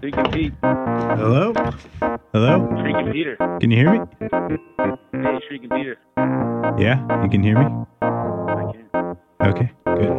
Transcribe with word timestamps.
Freaking 0.00 0.32
Pete. 0.32 0.52
Hello? 0.62 1.52
Hello? 2.32 2.60
Freaking 2.72 3.12
Peter. 3.12 3.36
Can 3.60 3.70
you 3.70 3.76
hear 3.76 3.92
me? 3.92 3.98
Hey, 4.20 4.28
Freaking 5.50 5.70
Peter. 5.70 5.96
Yeah, 6.78 7.22
you 7.22 7.28
can 7.30 7.42
hear 7.42 7.58
me? 7.58 7.66
I 8.02 8.72
can. 8.72 9.16
Okay, 9.42 9.70
good. 9.84 10.10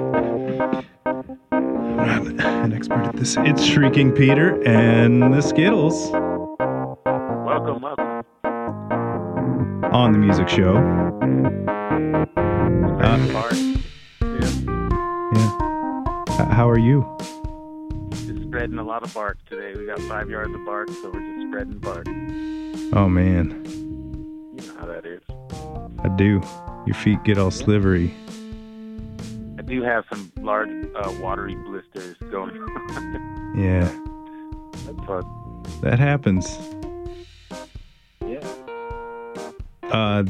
I'm 1.52 2.36
not 2.36 2.66
an 2.66 2.74
expert 2.74 3.00
at 3.06 3.16
this. 3.16 3.36
It's 3.40 3.64
Shrieking 3.64 4.12
Peter 4.12 4.62
and 4.68 5.34
the 5.34 5.42
Skittles 5.42 6.10
Welcome, 6.12 7.82
welcome. 7.82 8.24
on 9.94 10.12
the 10.12 10.18
music 10.18 10.50
show. 10.50 10.74
Bark. 13.34 13.52
Uh, 13.52 13.56
yeah, 14.22 14.50
Yeah. 15.34 16.46
How 16.54 16.70
are 16.70 16.80
you? 16.80 17.06
Spreading 18.78 18.88
a 18.88 18.92
lot 18.92 19.04
of 19.04 19.14
bark 19.14 19.38
today. 19.50 19.74
We 19.80 19.86
got 19.88 20.00
five 20.02 20.30
yards 20.30 20.54
of 20.54 20.64
bark, 20.66 20.90
so 20.90 21.10
we're 21.12 21.20
just 21.36 21.48
spreading 21.48 21.80
bark. 21.80 22.08
Oh 22.94 23.08
man, 23.10 23.64
You 23.66 24.68
know 24.68 24.76
how 24.80 24.86
that 24.86 25.06
is. 25.06 25.22
I 26.04 26.10
do. 26.16 26.42
Your 26.86 26.96
feet 26.96 27.24
get 27.24 27.38
all 27.38 27.50
slivery. 27.52 28.14
I 29.58 29.62
do 29.64 29.82
have 29.82 30.06
some 30.12 30.32
large 30.42 30.70
uh, 30.96 31.12
watery 31.20 31.56
blisters 31.56 32.16
going 32.32 32.52
on. 32.62 33.54
Yeah, 33.58 33.90
That's 34.86 35.06
fun. 35.08 35.64
that 35.82 35.98
happens. 36.00 36.58
Yeah. 38.26 38.46
Uh, 39.92 40.24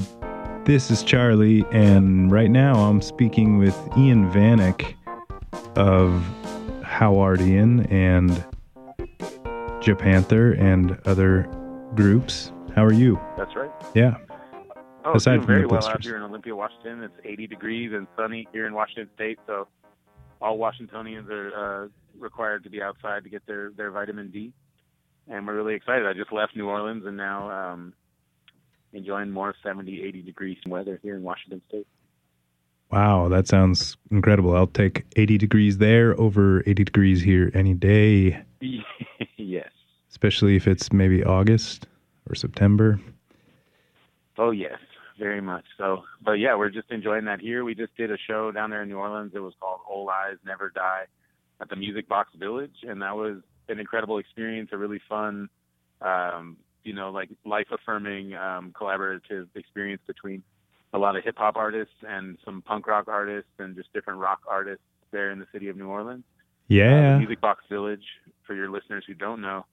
this 0.63 0.89
is 0.89 1.03
Charlie, 1.03 1.65
and 1.71 2.31
right 2.31 2.49
now 2.51 2.75
I'm 2.75 3.01
speaking 3.01 3.57
with 3.57 3.75
Ian 3.97 4.31
Vanek 4.31 4.93
of 5.75 6.23
Howardian 6.97 7.91
and 7.91 8.31
Japanther 9.83 10.59
and 10.59 10.99
other 11.05 11.43
groups. 11.93 12.51
How 12.75 12.83
are 12.83 12.93
you? 12.93 13.19
That's 13.37 13.55
right. 13.55 13.69
Yeah. 13.93 14.17
Oh, 15.05 15.13
Aside 15.13 15.35
doing 15.35 15.41
from 15.41 15.47
very 15.47 15.61
the 15.61 15.67
well 15.67 15.87
out 15.87 16.03
here 16.03 16.17
in 16.17 16.23
Olympia, 16.23 16.55
Washington. 16.55 17.03
It's 17.03 17.13
80 17.23 17.47
degrees 17.47 17.91
and 17.93 18.07
sunny 18.17 18.47
here 18.51 18.65
in 18.65 18.73
Washington 18.73 19.09
State, 19.13 19.37
so 19.45 19.67
all 20.41 20.57
Washingtonians 20.57 21.29
are 21.29 21.83
uh, 21.83 21.87
required 22.17 22.63
to 22.63 22.69
be 22.71 22.81
outside 22.81 23.23
to 23.23 23.29
get 23.29 23.45
their 23.45 23.69
their 23.77 23.91
vitamin 23.91 24.31
D, 24.31 24.51
and 25.27 25.45
we're 25.45 25.55
really 25.55 25.75
excited. 25.75 26.07
I 26.07 26.13
just 26.13 26.33
left 26.33 26.55
New 26.55 26.67
Orleans 26.67 27.05
and 27.05 27.15
now 27.15 27.49
um, 27.51 27.93
enjoying 28.91 29.31
more 29.31 29.53
70, 29.63 30.01
80 30.01 30.23
degrees 30.23 30.57
weather 30.65 30.99
here 31.03 31.15
in 31.15 31.21
Washington 31.21 31.61
State. 31.69 31.87
Wow, 32.91 33.27
that 33.27 33.47
sounds 33.47 33.97
incredible. 34.11 34.55
I'll 34.55 34.67
take 34.67 35.05
80 35.17 35.37
degrees 35.37 35.77
there 35.77 36.19
over 36.19 36.63
80 36.65 36.85
degrees 36.85 37.21
here 37.21 37.51
any 37.53 37.73
day, 37.73 38.41
yes. 39.37 39.69
especially 40.09 40.55
if 40.55 40.67
it's 40.67 40.93
maybe 40.93 41.23
August 41.23 41.87
or 42.29 42.35
September. 42.35 42.99
Oh 44.37 44.51
yes, 44.51 44.79
very 45.19 45.41
much 45.41 45.65
so. 45.77 46.03
But 46.23 46.33
yeah, 46.33 46.55
we're 46.55 46.69
just 46.69 46.89
enjoying 46.89 47.25
that 47.25 47.41
here. 47.41 47.65
We 47.65 47.75
just 47.75 47.95
did 47.97 48.11
a 48.11 48.17
show 48.17 48.51
down 48.51 48.69
there 48.69 48.83
in 48.83 48.89
New 48.89 48.97
Orleans. 48.97 49.33
It 49.35 49.39
was 49.39 49.53
called 49.59 49.81
All 49.89 50.09
Eyes 50.09 50.37
Never 50.45 50.69
Die 50.69 51.05
at 51.59 51.69
the 51.69 51.75
Music 51.75 52.07
Box 52.07 52.29
Village, 52.39 52.75
and 52.83 53.01
that 53.01 53.15
was 53.15 53.37
an 53.67 53.79
incredible 53.79 54.17
experience. 54.17 54.69
A 54.71 54.77
really 54.77 55.01
fun, 55.09 55.49
um, 56.01 56.55
you 56.83 56.93
know, 56.93 57.09
like 57.09 57.29
life 57.45 57.67
affirming, 57.71 58.35
um, 58.35 58.71
collaborative 58.79 59.47
experience 59.55 60.01
between 60.07 60.43
a 60.93 60.97
lot 60.97 61.15
of 61.15 61.23
hip 61.23 61.37
hop 61.37 61.55
artists 61.57 61.93
and 62.07 62.37
some 62.45 62.61
punk 62.61 62.87
rock 62.87 63.07
artists 63.07 63.51
and 63.59 63.75
just 63.75 63.91
different 63.93 64.19
rock 64.19 64.41
artists 64.47 64.83
there 65.11 65.31
in 65.31 65.39
the 65.39 65.47
city 65.51 65.67
of 65.69 65.77
New 65.77 65.87
Orleans. 65.87 66.23
Uh, 66.25 66.73
Yeah. 66.73 67.13
the 67.13 67.19
Music 67.19 67.41
Box 67.41 67.63
Village, 67.69 68.05
for 68.45 68.53
your 68.53 68.69
listeners 68.69 69.03
who 69.07 69.13
don't 69.13 69.41
know, 69.41 69.65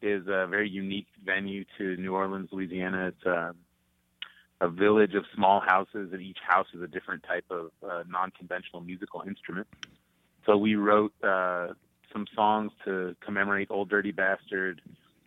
is 0.00 0.26
a 0.26 0.46
very 0.46 0.68
unique 0.68 1.06
venue 1.24 1.64
to 1.78 1.96
New 1.96 2.14
Orleans, 2.14 2.48
Louisiana. 2.52 3.08
It's 3.08 3.26
um, 3.26 3.56
a 4.60 4.68
village 4.68 5.14
of 5.14 5.24
small 5.34 5.60
houses, 5.60 6.12
and 6.12 6.20
each 6.22 6.38
house 6.46 6.66
is 6.74 6.82
a 6.82 6.86
different 6.86 7.22
type 7.24 7.44
of 7.50 7.70
uh, 7.88 8.02
non-conventional 8.08 8.82
musical 8.82 9.22
instrument. 9.26 9.66
So 10.46 10.56
we 10.56 10.74
wrote 10.74 11.12
uh, 11.22 11.68
some 12.12 12.26
songs 12.34 12.72
to 12.84 13.14
commemorate 13.20 13.68
Old 13.70 13.88
Dirty 13.88 14.10
Bastard, 14.12 14.80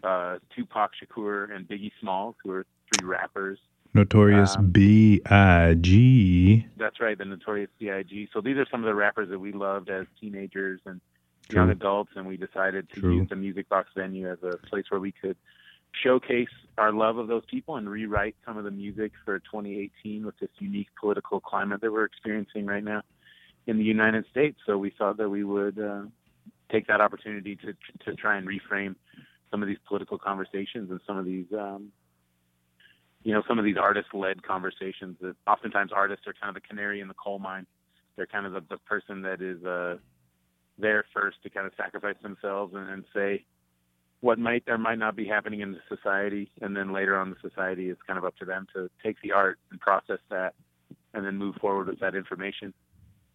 uh, 0.03 0.39
Tupac 0.55 0.91
Shakur, 1.01 1.55
and 1.55 1.67
Biggie 1.67 1.91
Smalls, 2.01 2.35
who 2.43 2.51
are 2.51 2.65
three 2.89 3.03
rappers. 3.03 3.59
Notorious 3.95 4.57
Um, 4.57 4.71
B.I.G. 4.71 6.67
That's 6.77 6.99
right, 6.99 7.17
the 7.17 7.23
Notorious 7.25 7.69
B.I.G. 7.79 8.29
So 8.33 8.41
these 8.41 8.57
are 8.57 8.65
some 8.69 8.81
of 8.81 8.85
the 8.85 8.93
rappers 8.93 9.29
that 9.29 9.39
we 9.39 9.53
loved 9.53 9.89
as 9.89 10.05
teenagers 10.19 10.81
and 10.85 10.99
young 11.49 11.69
adults, 11.69 12.11
and 12.15 12.27
we 12.27 12.35
decided 12.35 12.89
to 12.89 12.99
True. 12.99 13.15
use 13.17 13.29
the 13.29 13.37
Music 13.37 13.69
Box 13.69 13.89
venue 13.95 14.29
as 14.29 14.37
a 14.43 14.57
place 14.57 14.85
where 14.89 14.99
we 14.99 15.13
could 15.13 15.37
showcase 16.03 16.49
our 16.77 16.91
love 16.91 17.17
of 17.17 17.29
those 17.29 17.45
people 17.45 17.77
and 17.77 17.89
rewrite 17.89 18.35
some 18.45 18.57
of 18.57 18.65
the 18.65 18.71
music 18.71 19.13
for 19.23 19.39
2018 19.39 20.25
with 20.25 20.37
this 20.39 20.49
unique 20.59 20.89
political 20.99 21.39
climate 21.39 21.79
that 21.79 21.91
we're 21.91 22.03
experiencing 22.03 22.65
right 22.65 22.83
now 22.83 23.01
in 23.65 23.77
the 23.77 23.83
United 23.83 24.25
States. 24.29 24.59
So 24.65 24.77
we 24.77 24.89
thought 24.89 25.15
that 25.17 25.29
we 25.29 25.45
would 25.45 25.79
uh, 25.79 26.01
take 26.69 26.87
that 26.87 26.99
opportunity 26.99 27.55
to 27.55 27.73
to 28.03 28.13
try 28.15 28.35
and 28.37 28.45
reframe 28.45 28.95
some 29.51 29.61
of 29.61 29.69
these 29.69 29.77
political 29.87 30.17
conversations 30.17 30.91
and 30.91 30.99
some 31.07 31.17
of 31.17 31.25
these. 31.25 31.45
Um, 31.57 31.93
you 33.25 33.33
know, 33.33 33.41
some 33.47 33.57
of 33.57 33.65
these 33.65 33.75
artist-led 33.75 34.43
conversations 34.43 35.17
that 35.19 35.35
oftentimes 35.47 35.91
artists 35.91 36.27
are 36.27 36.33
kind 36.39 36.55
of 36.55 36.61
the 36.61 36.65
canary 36.65 37.01
in 37.01 37.07
the 37.07 37.15
coal 37.15 37.39
mine. 37.39 37.65
They're 38.15 38.27
kind 38.27 38.45
of 38.45 38.53
the, 38.53 38.61
the 38.69 38.77
person 38.77 39.23
that 39.23 39.41
is 39.41 39.65
uh, 39.65 39.97
there 40.77 41.03
first 41.11 41.41
to 41.41 41.49
kind 41.49 41.65
of 41.65 41.73
sacrifice 41.75 42.17
themselves 42.21 42.75
and, 42.75 42.87
and 42.87 43.03
say 43.15 43.43
what 44.21 44.37
might 44.37 44.63
or 44.67 44.77
might 44.77 44.99
not 44.99 45.15
be 45.15 45.25
happening 45.25 45.61
in 45.61 45.71
the 45.71 45.79
society, 45.89 46.51
and 46.61 46.77
then 46.77 46.93
later 46.93 47.17
on 47.17 47.31
the 47.31 47.49
society 47.49 47.89
is 47.89 47.97
kind 48.05 48.19
of 48.19 48.25
up 48.25 48.37
to 48.37 48.45
them 48.45 48.67
to 48.75 48.89
take 49.03 49.17
the 49.23 49.31
art 49.31 49.57
and 49.71 49.79
process 49.79 50.19
that, 50.29 50.53
and 51.15 51.25
then 51.25 51.35
move 51.35 51.55
forward 51.55 51.87
with 51.87 51.99
that 51.99 52.13
information. 52.13 52.75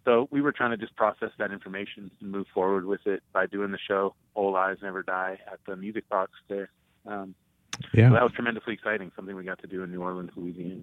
So 0.05 0.29
we 0.31 0.41
were 0.41 0.53
trying 0.53 0.71
to 0.71 0.77
just 0.77 0.95
process 0.95 1.31
that 1.39 1.51
information 1.51 2.13
and 2.21 2.31
move 2.31 2.47
forward 2.55 2.85
with 2.87 3.07
it 3.07 3.25
by 3.33 3.47
doing 3.47 3.73
the 3.73 3.79
show 3.89 4.15
"All 4.35 4.55
Eyes 4.55 4.79
Never 4.83 5.03
Die" 5.03 5.39
at 5.51 5.59
the 5.67 5.75
Music 5.75 6.09
Box 6.09 6.31
there. 6.49 6.71
Um, 7.07 7.35
so 7.83 7.89
Yeah. 7.95 8.11
that 8.11 8.23
was 8.23 8.33
tremendously 8.33 8.75
exciting. 8.75 9.11
Something 9.17 9.37
we 9.37 9.45
got 9.45 9.59
to 9.61 9.67
do 9.67 9.83
in 9.83 9.91
New 9.91 10.03
Orleans, 10.03 10.31
Louisiana. 10.37 10.81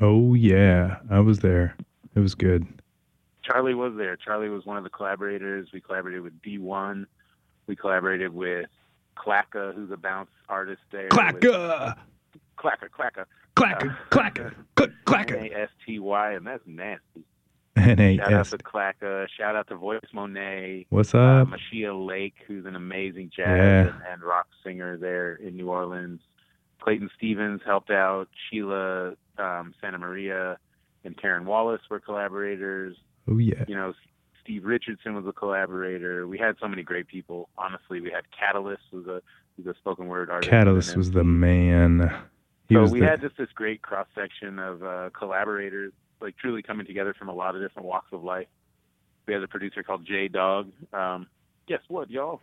Oh, 0.00 0.34
yeah. 0.34 0.98
I 1.10 1.20
was 1.20 1.40
there. 1.40 1.76
It 2.14 2.20
was 2.20 2.34
good. 2.34 2.66
Charlie 3.42 3.74
was 3.74 3.94
there. 3.96 4.16
Charlie 4.16 4.48
was 4.48 4.64
one 4.66 4.76
of 4.76 4.84
the 4.84 4.90
collaborators. 4.90 5.68
We 5.72 5.80
collaborated 5.80 6.22
with 6.22 6.40
Dee-1. 6.42 7.06
We 7.66 7.76
collaborated 7.76 8.32
with 8.34 8.66
Clacka, 9.16 9.74
who's 9.74 9.90
a 9.90 9.96
bounce 9.96 10.30
artist 10.48 10.80
there. 10.90 11.04
with- 11.04 11.12
Clacka! 11.12 11.96
Clacka, 12.58 12.88
Clacka. 12.90 13.24
Clacka! 13.56 13.96
Clacka! 14.10 14.54
Cl- 14.78 14.90
Clacka! 15.06 15.38
N-A-S-T-Y, 15.38 16.32
and 16.32 16.46
that's 16.46 16.62
nasty. 16.66 17.24
Shout 17.96 18.32
out 18.32 18.46
to 18.46 18.58
Clacka. 18.58 19.26
Shout 19.36 19.56
out 19.56 19.68
to 19.68 19.76
Voice 19.76 20.00
Monet. 20.12 20.86
What's 20.90 21.14
Uh, 21.14 21.18
up? 21.18 21.48
Mashia 21.48 21.94
Lake, 22.06 22.34
who's 22.46 22.66
an 22.66 22.76
amazing 22.76 23.30
jazz 23.34 23.46
Yeah. 23.46 23.80
and, 23.80 23.94
and 24.12 24.22
rock 24.22 24.46
singer 24.64 24.96
there 24.96 25.34
in 25.34 25.56
New 25.56 25.70
Orleans. 25.70 26.20
Clayton 26.80 27.10
Stevens 27.16 27.60
helped 27.64 27.90
out. 27.90 28.28
Sheila 28.48 29.14
um, 29.38 29.74
Santa 29.80 29.98
Maria 29.98 30.58
and 31.04 31.16
Karen 31.16 31.44
Wallace 31.44 31.82
were 31.90 32.00
collaborators. 32.00 32.96
Oh, 33.28 33.38
yeah. 33.38 33.64
You 33.68 33.74
know, 33.74 33.92
Steve 34.42 34.64
Richardson 34.64 35.14
was 35.14 35.26
a 35.26 35.32
collaborator. 35.32 36.26
We 36.26 36.38
had 36.38 36.56
so 36.60 36.68
many 36.68 36.82
great 36.82 37.06
people. 37.06 37.48
Honestly, 37.58 38.00
we 38.00 38.10
had 38.10 38.24
Catalyst, 38.36 38.82
who's 38.90 39.06
a 39.06 39.22
who's 39.56 39.66
a 39.66 39.74
spoken 39.78 40.08
word 40.08 40.30
artist. 40.30 40.50
Catalyst 40.50 40.96
was 40.96 41.10
the 41.10 41.24
man. 41.24 42.10
He 42.68 42.74
so 42.74 42.84
we 42.86 43.00
the, 43.00 43.06
had 43.06 43.20
just 43.20 43.36
this 43.36 43.50
great 43.54 43.82
cross 43.82 44.06
section 44.14 44.58
of 44.58 44.82
uh, 44.82 45.10
collaborators, 45.12 45.92
like 46.20 46.36
truly 46.36 46.62
coming 46.62 46.86
together 46.86 47.14
from 47.14 47.28
a 47.28 47.34
lot 47.34 47.54
of 47.54 47.62
different 47.62 47.88
walks 47.88 48.12
of 48.12 48.22
life. 48.22 48.48
We 49.26 49.34
had 49.34 49.42
a 49.42 49.48
producer 49.48 49.82
called 49.82 50.06
J 50.06 50.28
Dog. 50.28 50.70
Um, 50.92 51.26
guess 51.66 51.80
what, 51.88 52.10
y'all? 52.10 52.40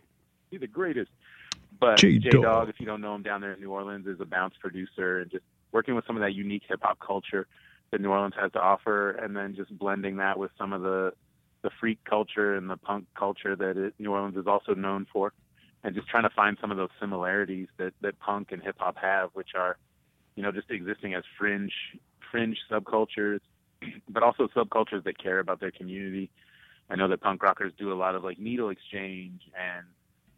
He's 0.50 0.60
the 0.60 0.66
greatest. 0.66 1.10
But 1.80 1.98
J. 1.98 2.18
Dog, 2.18 2.68
if 2.68 2.80
you 2.80 2.86
don't 2.86 3.00
know 3.00 3.14
him 3.14 3.22
down 3.22 3.40
there 3.40 3.52
in 3.52 3.60
New 3.60 3.70
Orleans, 3.70 4.06
is 4.06 4.20
a 4.20 4.24
bounce 4.24 4.54
producer 4.58 5.20
and 5.20 5.30
just 5.30 5.44
working 5.70 5.94
with 5.94 6.06
some 6.06 6.16
of 6.16 6.22
that 6.22 6.34
unique 6.34 6.62
hip 6.68 6.80
hop 6.82 6.98
culture 6.98 7.46
that 7.90 8.00
New 8.00 8.10
Orleans 8.10 8.34
has 8.38 8.52
to 8.52 8.60
offer, 8.60 9.12
and 9.12 9.36
then 9.36 9.54
just 9.54 9.76
blending 9.78 10.16
that 10.16 10.38
with 10.38 10.50
some 10.58 10.72
of 10.72 10.82
the 10.82 11.12
the 11.62 11.70
freak 11.80 11.98
culture 12.04 12.54
and 12.54 12.70
the 12.70 12.76
punk 12.76 13.06
culture 13.16 13.56
that 13.56 13.76
it, 13.76 13.94
New 13.98 14.12
Orleans 14.12 14.36
is 14.36 14.46
also 14.46 14.74
known 14.74 15.06
for, 15.12 15.32
and 15.82 15.94
just 15.94 16.08
trying 16.08 16.22
to 16.22 16.30
find 16.30 16.56
some 16.60 16.70
of 16.70 16.76
those 16.76 16.90
similarities 17.00 17.68
that 17.76 17.92
that 18.00 18.18
punk 18.18 18.52
and 18.52 18.62
hip 18.62 18.76
hop 18.78 18.96
have, 18.96 19.30
which 19.34 19.50
are, 19.54 19.76
you 20.36 20.42
know, 20.42 20.52
just 20.52 20.70
existing 20.70 21.14
as 21.14 21.24
fringe 21.38 21.72
fringe 22.30 22.58
subcultures, 22.70 23.40
but 24.08 24.22
also 24.22 24.48
subcultures 24.48 25.04
that 25.04 25.22
care 25.22 25.38
about 25.38 25.60
their 25.60 25.70
community. 25.70 26.30
I 26.90 26.96
know 26.96 27.08
that 27.08 27.20
punk 27.20 27.42
rockers 27.42 27.72
do 27.78 27.92
a 27.92 27.94
lot 27.94 28.14
of 28.14 28.24
like 28.24 28.38
needle 28.38 28.70
exchange 28.70 29.42
and 29.58 29.86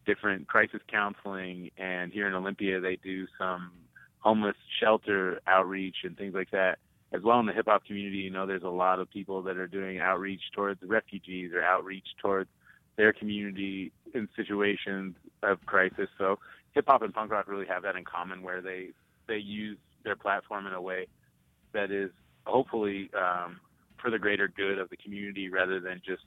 different 0.06 0.48
crisis 0.48 0.81
counseling, 0.88 1.70
and 1.76 2.12
here 2.12 2.26
in 2.26 2.34
Olympia 2.34 2.81
they 2.81 2.96
do 2.96 3.26
some 3.38 3.72
homeless 4.19 4.56
shelter 4.81 5.40
outreach 5.46 5.96
and 6.04 6.16
things 6.16 6.34
like 6.34 6.50
that. 6.50 6.78
As 7.12 7.22
well 7.22 7.40
in 7.40 7.46
the 7.46 7.52
hip 7.52 7.66
hop 7.66 7.84
community, 7.84 8.19
you 8.19 8.31
know, 8.31 8.46
there's 8.46 8.62
a 8.62 8.69
lot 8.69 9.00
of 9.00 9.10
people 9.10 9.42
that 9.42 9.56
are 9.56 9.66
doing 9.66 9.98
outreach 9.98 10.42
towards 10.54 10.81
refugees 10.82 11.52
or 11.52 11.62
outreach 11.62 12.06
towards 12.22 12.48
their 12.96 13.12
community 13.12 13.90
in 14.14 14.28
situations 14.37 15.16
of 15.42 15.64
crisis. 15.66 16.08
So 16.19 16.38
hip 16.72 16.84
hop 16.87 17.02
and 17.02 17.12
punk 17.12 17.32
rock 17.32 17.48
really 17.48 17.66
have 17.66 17.82
that 17.82 17.96
in 17.96 18.04
common, 18.04 18.42
where 18.42 18.60
they 18.60 18.90
they 19.26 19.38
use 19.38 19.78
their 20.04 20.16
platform 20.16 20.66
in 20.66 20.72
a 20.72 20.81
way 20.81 21.06
that 21.72 21.90
is 21.90 22.10
hopefully 22.46 23.10
um, 23.16 23.60
for 24.00 24.10
the 24.10 24.19
greater 24.19 24.48
good 24.48 24.78
of 24.78 24.90
the 24.90 24.96
community, 24.96 25.48
rather 25.48 25.81
than 25.81 26.00
just 26.04 26.22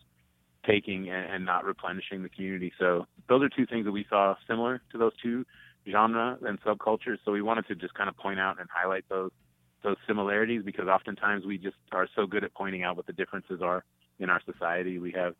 taking 0.65 1.09
and, 1.09 1.33
and 1.33 1.45
not 1.45 1.65
replenishing 1.65 2.23
the 2.23 2.29
community. 2.29 2.71
So 2.79 3.05
those 3.27 3.43
are 3.43 3.49
two 3.49 3.65
things 3.65 3.85
that 3.85 3.91
we 3.91 4.05
saw 4.09 4.35
similar 4.47 4.81
to 4.91 4.97
those 4.97 5.13
two 5.21 5.45
genre 5.89 6.37
and 6.45 6.61
subcultures. 6.61 7.17
So 7.25 7.31
we 7.31 7.41
wanted 7.41 7.67
to 7.67 7.75
just 7.75 7.93
kind 7.93 8.09
of 8.09 8.17
point 8.17 8.39
out 8.39 8.59
and 8.59 8.69
highlight 8.73 9.05
those 9.09 9.31
those 9.83 9.97
similarities 10.07 10.61
because 10.63 10.87
oftentimes 10.87 11.45
we 11.45 11.57
just 11.57 11.75
are 11.91 12.07
so 12.15 12.25
good 12.25 12.45
at 12.45 12.53
pointing 12.53 12.83
out 12.83 12.95
what 12.95 13.05
the 13.05 13.11
differences 13.11 13.61
are 13.61 13.83
in 14.19 14.29
our 14.29 14.41
society. 14.45 14.97
We 14.97 15.11
have 15.11 15.35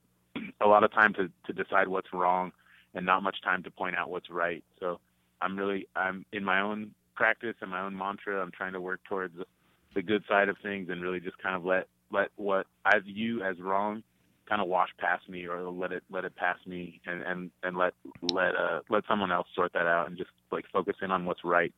a 0.60 0.68
lot 0.68 0.84
of 0.84 0.92
time 0.92 1.14
to, 1.14 1.30
to 1.46 1.54
decide 1.54 1.88
what's 1.88 2.12
wrong 2.12 2.52
and 2.94 3.06
not 3.06 3.24
much 3.24 3.38
time 3.42 3.64
to 3.64 3.72
point 3.72 3.96
out 3.96 4.10
what's 4.10 4.30
right. 4.30 4.62
So 4.80 5.00
I'm 5.42 5.58
really 5.58 5.88
I'm 5.96 6.26
in 6.34 6.44
my 6.44 6.60
own 6.62 6.92
practice 7.16 7.56
and 7.62 7.72
my 7.72 7.82
own 7.82 7.98
mantra. 7.98 8.42
I'm 8.42 8.52
trying 8.52 8.74
to 8.74 8.82
work 8.82 9.00
towards 9.08 9.36
the 9.96 10.02
good 10.02 10.24
side 10.28 10.50
of 10.50 10.58
things 10.64 10.90
and 10.90 11.02
really 11.02 11.20
just 11.20 11.38
kind 11.42 11.56
of 11.56 11.66
let 11.66 11.88
let 12.12 12.30
what 12.36 12.68
I 12.86 13.00
view 13.00 13.42
as 13.44 13.60
wrong 13.60 14.04
kind 14.48 14.62
of 14.62 14.68
wash 14.68 14.90
past 14.98 15.28
me 15.30 15.46
or 15.46 15.70
let 15.70 15.92
it 15.92 16.04
let 16.12 16.26
it 16.26 16.36
pass 16.36 16.58
me 16.66 17.00
and 17.06 17.22
and 17.24 17.52
and 17.64 17.78
let 17.78 17.94
let 18.22 18.56
uh 18.56 18.82
let 18.90 19.04
someone 19.08 19.32
else 19.32 19.48
sort 19.56 19.72
that 19.74 19.86
out 19.88 20.08
and 20.10 20.18
just 20.18 20.30
like 20.52 20.66
focus 20.72 20.96
in 21.02 21.12
on 21.12 21.26
what's 21.26 21.44
right 21.46 21.74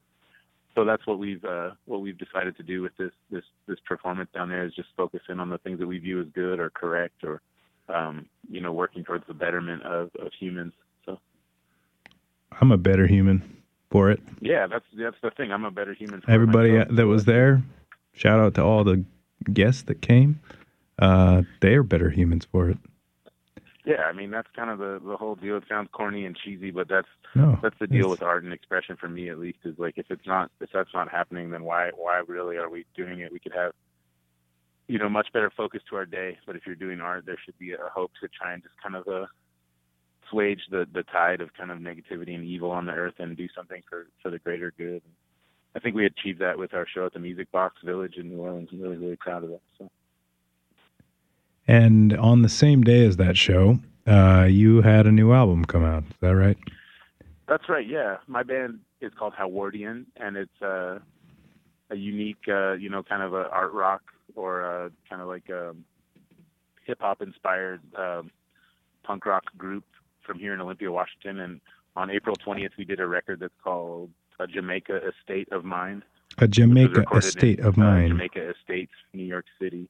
so 0.74 0.84
that's 0.84 1.06
what 1.06 1.20
we've 1.20 1.44
uh 1.46 1.72
what 1.86 2.02
we've 2.02 2.18
decided 2.18 2.58
to 2.58 2.64
do 2.64 2.82
with 2.82 2.96
this 2.98 3.12
this 3.30 3.44
this 3.68 3.78
performance 3.88 4.30
down 4.34 4.50
there 4.50 4.66
is 4.66 4.74
just 4.74 4.90
focus 4.98 5.22
in 5.30 5.40
on 5.40 5.50
the 5.50 5.60
things 5.60 5.78
that 5.80 5.88
we 5.88 6.00
view 6.00 6.20
as 6.20 6.28
good 6.34 6.60
or 6.60 6.70
correct 6.72 7.24
or 7.24 7.40
um 7.88 8.26
you 8.50 8.60
know 8.62 8.74
working 8.74 9.04
towards 9.04 9.26
the 9.28 9.34
betterment 9.34 9.84
of 9.84 10.10
of 10.20 10.32
humans 10.40 10.74
so 11.06 11.20
I'm 12.60 12.72
a 12.72 12.78
better 12.78 13.06
human 13.06 13.62
for 13.92 14.10
it. 14.10 14.20
yeah 14.42 14.66
that's 14.66 14.86
that's 14.98 15.16
the 15.22 15.30
thing 15.32 15.52
i'm 15.52 15.66
a 15.66 15.72
better 15.72 15.94
human 15.94 16.20
for 16.22 16.32
Everybody 16.32 16.72
myself. 16.72 16.96
that 16.96 17.06
was 17.06 17.26
there, 17.26 17.62
shout 18.16 18.40
out 18.40 18.56
to 18.56 18.64
all 18.64 18.84
the 18.84 19.04
guests 19.54 19.84
that 19.84 20.02
came. 20.02 20.40
Uh, 20.98 21.44
they 21.62 21.76
are 21.76 21.84
better 21.84 22.10
humans 22.10 22.46
for 22.52 22.70
it. 22.70 22.78
yeah 23.86 24.04
i 24.10 24.14
mean 24.14 24.32
that's 24.32 24.48
kind 24.56 24.70
of 24.70 24.80
the 24.80 25.00
the 25.06 25.18
whole 25.18 25.36
deal 25.36 25.58
it 25.58 25.64
sounds 25.70 25.90
corny 25.92 26.26
and 26.26 26.36
cheesy 26.38 26.72
but 26.72 26.88
that's 26.88 27.08
No, 27.36 27.60
that's 27.62 27.78
the 27.80 27.88
deal 27.88 28.10
with 28.10 28.22
art 28.24 28.44
and 28.44 28.54
expression 28.54 28.96
for 28.96 29.10
me 29.10 29.30
at 29.30 29.38
least 29.38 29.60
is 29.66 29.78
like 29.78 29.98
if 29.98 30.08
it's 30.10 30.26
not 30.26 30.50
if 30.62 30.70
that's 30.74 30.94
not 30.94 31.12
happening 31.12 31.52
then 31.52 31.64
why 31.66 31.92
why 31.96 32.22
really 32.28 32.58
are 32.58 32.70
we 32.70 32.86
doing 32.96 33.20
it 33.20 33.32
we 33.32 33.40
could 33.40 33.54
have 33.54 33.74
you 34.88 34.98
know 34.98 35.10
much 35.10 35.28
better 35.34 35.52
focus 35.56 35.82
to 35.90 35.96
our 35.98 36.06
day 36.06 36.38
but 36.48 36.56
if 36.56 36.66
you're 36.66 36.76
doing 36.86 37.02
art 37.02 37.26
there 37.26 37.38
should 37.44 37.58
be 37.60 37.74
a 37.74 37.78
hope 37.94 38.12
to 38.22 38.28
try 38.30 38.54
and 38.54 38.64
just 38.64 38.76
kind 38.82 38.96
of 38.96 39.06
uh 39.08 39.26
swage 40.32 40.62
the 40.72 40.88
the 40.94 41.04
tide 41.04 41.42
of 41.42 41.54
kind 41.54 41.70
of 41.72 41.78
negativity 41.80 42.34
and 42.34 42.46
evil 42.46 42.72
on 42.72 42.86
the 42.86 42.94
earth 42.94 43.16
and 43.20 43.36
do 43.38 43.48
something 43.56 43.82
for 43.90 44.08
for 44.22 44.32
the 44.32 44.40
greater 44.40 44.72
good 44.78 45.02
i 45.75 45.80
think 45.80 45.95
we 45.95 46.06
achieved 46.06 46.39
that 46.39 46.57
with 46.57 46.74
our 46.74 46.88
show 46.88 47.06
at 47.06 47.13
the 47.13 47.19
music 47.19 47.51
box 47.51 47.75
village 47.83 48.16
in 48.18 48.30
new 48.30 48.38
orleans 48.38 48.69
i'm 48.72 48.81
really 48.81 48.98
really 48.98 49.16
proud 49.18 49.44
of 49.44 49.50
that 49.50 49.62
so 49.77 49.89
And 51.68 52.16
on 52.18 52.42
the 52.42 52.50
same 52.50 52.83
day 52.83 53.06
as 53.06 53.18
that 53.18 53.38
show, 53.38 53.80
uh, 54.06 54.45
you 54.50 54.81
had 54.81 55.07
a 55.07 55.12
new 55.12 55.33
album 55.33 55.66
come 55.66 55.83
out. 55.83 56.04
Is 56.04 56.16
that 56.22 56.36
right? 56.36 56.57
That's 57.48 57.68
right. 57.69 57.88
Yeah, 57.88 58.18
my 58.27 58.44
band 58.44 58.80
is 59.01 59.12
called 59.18 59.33
Howardian, 59.33 60.06
and 60.18 60.38
it's 60.38 60.62
uh, 60.62 61.00
a 61.89 61.95
unique, 61.95 62.44
uh, 62.48 62.74
you 62.74 62.89
know, 62.89 63.04
kind 63.04 63.24
of 63.24 63.33
a 63.33 63.50
art 63.50 63.74
rock 63.74 64.04
or 64.36 64.66
uh 64.66 64.89
kind 65.10 65.21
of 65.21 65.28
like 65.28 65.50
a 65.50 65.75
hip 66.86 67.00
hop 67.00 67.21
inspired 67.21 67.81
um, 67.95 68.31
punk 69.04 69.25
rock 69.25 69.44
group 69.57 69.86
from 70.25 70.38
here 70.39 70.54
in 70.54 70.62
Olympia, 70.62 70.92
Washington. 70.92 71.39
And 71.39 71.62
on 71.95 72.10
April 72.10 72.36
20th, 72.36 72.78
we 72.78 72.86
did 72.86 73.00
a 73.00 73.07
record 73.07 73.39
that's 73.39 73.54
called 73.63 74.10
uh, 74.40 74.48
Jamaica 74.48 75.02
Estate 75.08 75.52
of 75.52 75.64
Mind. 75.64 76.04
A 76.38 76.48
Jamaica 76.48 77.06
Estate 77.16 77.60
in, 77.60 77.66
of 77.66 77.78
uh, 77.78 77.82
Mind. 77.82 78.10
Jamaica 78.10 78.52
Estates, 78.52 78.92
New 79.14 79.24
York 79.24 79.46
City. 79.60 79.88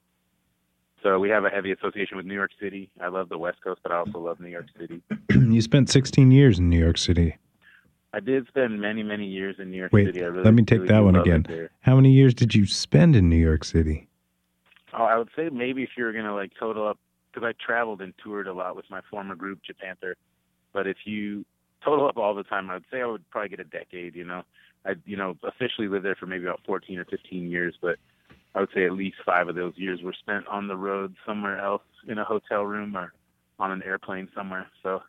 So 1.02 1.20
we 1.20 1.30
have 1.30 1.46
a 1.46 1.50
heavy 1.50 1.72
association 1.72 2.18
with 2.18 2.26
New 2.26 2.34
York 2.34 2.52
City. 2.60 2.90
I 3.00 3.10
love 3.10 3.30
the 3.30 3.38
West 3.38 3.62
Coast, 3.64 3.82
but 3.84 3.92
I 3.92 3.98
also 3.98 4.20
love 4.20 4.40
New 4.40 4.50
York 4.50 4.66
City. 4.80 5.02
you 5.30 5.62
spent 5.62 5.90
16 5.90 6.32
years 6.32 6.58
in 6.58 6.70
New 6.70 6.80
York 6.80 6.98
City. 6.98 7.38
I 8.12 8.22
did 8.22 8.48
spend 8.48 8.80
many, 8.80 9.04
many 9.04 9.28
years 9.28 9.58
in 9.60 9.70
New 9.70 9.78
York 9.78 9.92
Wait, 9.92 10.08
City. 10.08 10.22
Really, 10.22 10.44
let 10.44 10.54
me 10.54 10.64
take 10.64 10.80
really 10.80 10.94
that 10.94 11.04
one 11.04 11.16
again. 11.16 11.70
How 11.82 11.96
many 11.96 12.12
years 12.12 12.34
did 12.34 12.56
you 12.56 12.66
spend 12.66 13.16
in 13.16 13.30
New 13.30 13.36
York 13.36 13.64
City? 13.64 14.08
Oh, 14.98 15.04
I 15.04 15.18
would 15.18 15.30
say 15.36 15.50
maybe 15.50 15.84
if 15.84 15.90
you 15.98 16.06
were 16.06 16.14
gonna 16.14 16.34
like 16.34 16.54
total 16.58 16.88
up, 16.88 16.98
because 17.32 17.46
I 17.46 17.54
traveled 17.64 18.02
and 18.02 18.14
toured 18.24 18.48
a 18.48 18.54
lot 18.54 18.78
with 18.78 18.86
my 18.90 19.02
former 19.12 19.36
group, 19.36 19.60
Japanther. 19.70 20.14
But 20.72 20.88
if 20.88 20.98
you 21.04 21.46
total 21.86 22.08
up 22.08 22.18
all 22.18 22.34
the 22.34 22.44
time, 22.44 22.70
I 22.70 22.74
would 22.76 22.86
say 22.92 23.02
I 23.02 23.06
would 23.06 23.30
probably 23.30 23.50
get 23.50 23.60
a 23.60 23.64
decade. 23.64 24.16
You 24.16 24.26
know, 24.26 24.44
I 24.86 24.96
you 25.06 25.16
know 25.16 25.38
officially 25.44 25.88
lived 25.88 26.06
there 26.06 26.16
for 26.16 26.26
maybe 26.26 26.46
about 26.46 26.62
14 26.66 26.98
or 27.00 27.06
15 27.06 27.50
years, 27.50 27.76
but 27.82 27.98
I 28.56 28.60
would 28.62 28.70
say 28.74 28.86
at 28.86 28.94
least 28.94 29.18
five 29.26 29.48
of 29.48 29.56
those 29.56 29.74
years 29.78 30.02
were 30.02 30.14
spent 30.14 30.48
on 30.48 30.68
the 30.68 30.76
road 30.78 31.16
somewhere 31.26 31.60
else 31.60 31.84
in 32.08 32.18
a 32.18 32.24
hotel 32.24 32.64
room 32.64 32.98
or 32.98 33.14
on 33.60 33.72
an 33.72 33.84
airplane 33.84 34.28
somewhere. 34.36 34.68
So 34.84 35.04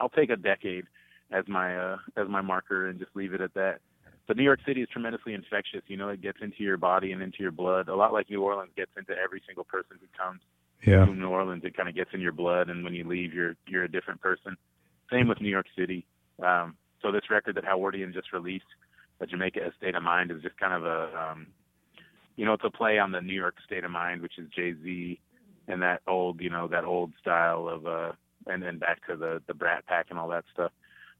I'll 0.00 0.08
take 0.08 0.30
a 0.30 0.36
decade 0.36 0.86
as 1.30 1.44
my 1.48 1.76
uh, 1.76 1.98
as 2.16 2.28
my 2.28 2.40
marker 2.40 2.88
and 2.88 2.98
just 2.98 3.14
leave 3.14 3.34
it 3.34 3.40
at 3.40 3.54
that. 3.54 3.80
But 4.26 4.38
New 4.38 4.42
York 4.42 4.60
City 4.66 4.80
is 4.80 4.88
tremendously 4.88 5.34
infectious. 5.34 5.82
You 5.86 5.98
know, 5.98 6.08
it 6.08 6.22
gets 6.22 6.38
into 6.40 6.62
your 6.62 6.78
body 6.78 7.12
and 7.12 7.22
into 7.22 7.42
your 7.42 7.50
blood. 7.52 7.88
A 7.88 7.94
lot 7.94 8.12
like 8.14 8.30
New 8.30 8.42
Orleans 8.42 8.70
gets 8.74 8.92
into 8.96 9.12
every 9.22 9.42
single 9.46 9.64
person 9.64 9.98
who 10.00 10.06
comes 10.18 10.40
Yeah. 10.82 11.04
to 11.04 11.14
New 11.14 11.28
Orleans. 11.28 11.62
It 11.64 11.76
kind 11.76 11.88
of 11.88 11.94
gets 11.94 12.10
in 12.14 12.20
your 12.22 12.32
blood, 12.32 12.70
and 12.70 12.84
when 12.84 12.94
you 12.94 13.04
leave, 13.04 13.34
you're 13.34 13.56
you're 13.66 13.84
a 13.84 13.90
different 13.90 14.20
person. 14.22 14.56
Same 15.10 15.28
with 15.28 15.40
New 15.40 15.50
York 15.50 15.66
City. 15.76 16.06
Um, 16.42 16.76
so 17.02 17.12
this 17.12 17.30
record 17.30 17.56
that 17.56 17.64
Howardian 17.64 18.12
just 18.12 18.32
released, 18.32 18.64
the 19.18 19.26
Jamaica 19.26 19.72
State 19.76 19.94
of 19.94 20.02
Mind, 20.02 20.30
is 20.30 20.42
just 20.42 20.58
kind 20.58 20.72
of 20.72 20.84
a, 20.84 21.30
um, 21.30 21.46
you 22.36 22.44
know, 22.44 22.54
it's 22.54 22.64
a 22.64 22.70
play 22.70 22.98
on 22.98 23.12
the 23.12 23.20
New 23.20 23.34
York 23.34 23.56
State 23.64 23.84
of 23.84 23.90
Mind, 23.90 24.22
which 24.22 24.38
is 24.38 24.48
Jay 24.54 24.74
Z, 24.82 25.20
and 25.68 25.82
that 25.82 26.00
old, 26.06 26.40
you 26.40 26.50
know, 26.50 26.66
that 26.68 26.84
old 26.84 27.12
style 27.20 27.68
of, 27.68 27.86
uh, 27.86 28.12
and 28.46 28.62
then 28.62 28.78
back 28.78 29.06
to 29.06 29.16
the 29.16 29.40
the 29.46 29.54
Brat 29.54 29.86
Pack 29.86 30.06
and 30.10 30.18
all 30.18 30.28
that 30.28 30.44
stuff. 30.52 30.72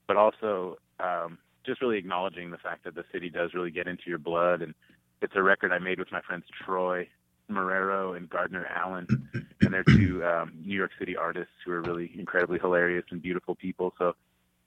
But 0.06 0.16
also, 0.16 0.76
um, 1.00 1.38
just 1.64 1.80
really 1.80 1.98
acknowledging 1.98 2.50
the 2.50 2.58
fact 2.58 2.84
that 2.84 2.94
the 2.94 3.04
city 3.12 3.30
does 3.30 3.54
really 3.54 3.70
get 3.70 3.86
into 3.86 4.04
your 4.06 4.18
blood, 4.18 4.62
and 4.62 4.74
it's 5.22 5.34
a 5.36 5.42
record 5.42 5.72
I 5.72 5.78
made 5.78 5.98
with 5.98 6.12
my 6.12 6.20
friends 6.20 6.44
Troy 6.64 7.08
Marrero 7.50 8.16
and 8.16 8.28
Gardner 8.28 8.66
Allen, 8.66 9.06
and 9.60 9.72
they're 9.72 9.84
two 9.84 10.24
um, 10.24 10.52
New 10.64 10.76
York 10.76 10.92
City 10.98 11.16
artists 11.16 11.52
who 11.64 11.72
are 11.72 11.82
really 11.82 12.10
incredibly 12.18 12.58
hilarious 12.58 13.04
and 13.10 13.22
beautiful 13.22 13.54
people. 13.54 13.94
So 13.98 14.14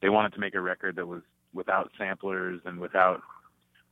they 0.01 0.09
wanted 0.09 0.33
to 0.33 0.39
make 0.39 0.55
a 0.55 0.61
record 0.61 0.95
that 0.95 1.07
was 1.07 1.21
without 1.53 1.91
samplers 1.97 2.61
and 2.65 2.79
without 2.79 3.21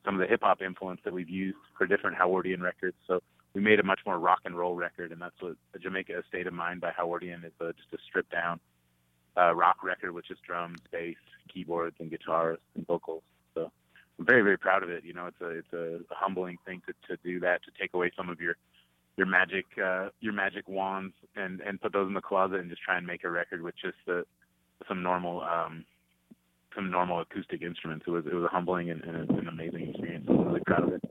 some 0.03 0.15
of 0.15 0.19
the 0.19 0.27
hip 0.27 0.41
hop 0.43 0.61
influence 0.61 1.01
that 1.03 1.13
we've 1.13 1.29
used 1.29 1.57
for 1.77 1.87
different 1.87 2.17
Howardian 2.17 2.61
records. 2.61 2.95
So 3.07 3.21
we 3.53 3.61
made 3.61 3.79
a 3.79 3.83
much 3.83 4.01
more 4.05 4.19
rock 4.19 4.41
and 4.45 4.55
roll 4.55 4.75
record, 4.75 5.11
and 5.11 5.21
that's 5.21 5.41
what 5.41 5.55
Jamaica 5.81 6.23
State 6.27 6.45
of 6.45 6.53
Mind 6.53 6.81
by 6.81 6.91
Howardian 6.91 7.43
is 7.43 7.53
a, 7.59 7.73
just 7.73 7.93
a 7.93 7.97
stripped 8.07 8.31
down 8.31 8.59
uh, 9.37 9.53
rock 9.55 9.83
record 9.83 10.11
with 10.11 10.25
just 10.25 10.43
drums, 10.43 10.79
bass, 10.91 11.15
keyboards, 11.51 11.95
and 11.99 12.09
guitars 12.09 12.59
and 12.75 12.85
vocals. 12.85 13.23
So 13.53 13.71
I'm 14.19 14.25
very, 14.25 14.41
very 14.41 14.57
proud 14.57 14.83
of 14.83 14.89
it. 14.89 15.03
You 15.03 15.13
know, 15.13 15.27
it's 15.27 15.41
a 15.41 15.49
it's 15.49 15.73
a, 15.73 15.99
a 16.11 16.15
humbling 16.15 16.57
thing 16.65 16.81
to, 16.87 16.93
to 17.07 17.21
do 17.23 17.39
that, 17.39 17.63
to 17.63 17.71
take 17.79 17.93
away 17.93 18.11
some 18.15 18.29
of 18.29 18.39
your 18.39 18.55
your 19.17 19.27
magic 19.27 19.65
uh, 19.83 20.09
your 20.19 20.33
magic 20.33 20.67
wands 20.67 21.13
and 21.35 21.61
and 21.61 21.81
put 21.81 21.93
those 21.93 22.07
in 22.07 22.13
the 22.13 22.21
closet 22.21 22.59
and 22.59 22.69
just 22.69 22.81
try 22.81 22.97
and 22.97 23.07
make 23.07 23.23
a 23.23 23.29
record 23.29 23.61
with 23.61 23.75
just 23.81 23.97
the, 24.05 24.25
some 24.87 25.01
normal 25.01 25.41
um, 25.41 25.85
some 26.75 26.91
normal 26.91 27.21
acoustic 27.21 27.61
instruments. 27.61 28.05
It 28.07 28.11
was 28.11 28.25
it 28.25 28.33
was 28.33 28.43
a 28.43 28.47
humbling 28.47 28.89
and, 28.89 29.03
and 29.03 29.29
an 29.29 29.47
amazing 29.47 29.89
experience. 29.89 30.25
I'm 30.29 30.45
really 30.45 30.61
proud 30.61 30.83
of 30.83 30.93
it. 30.93 31.03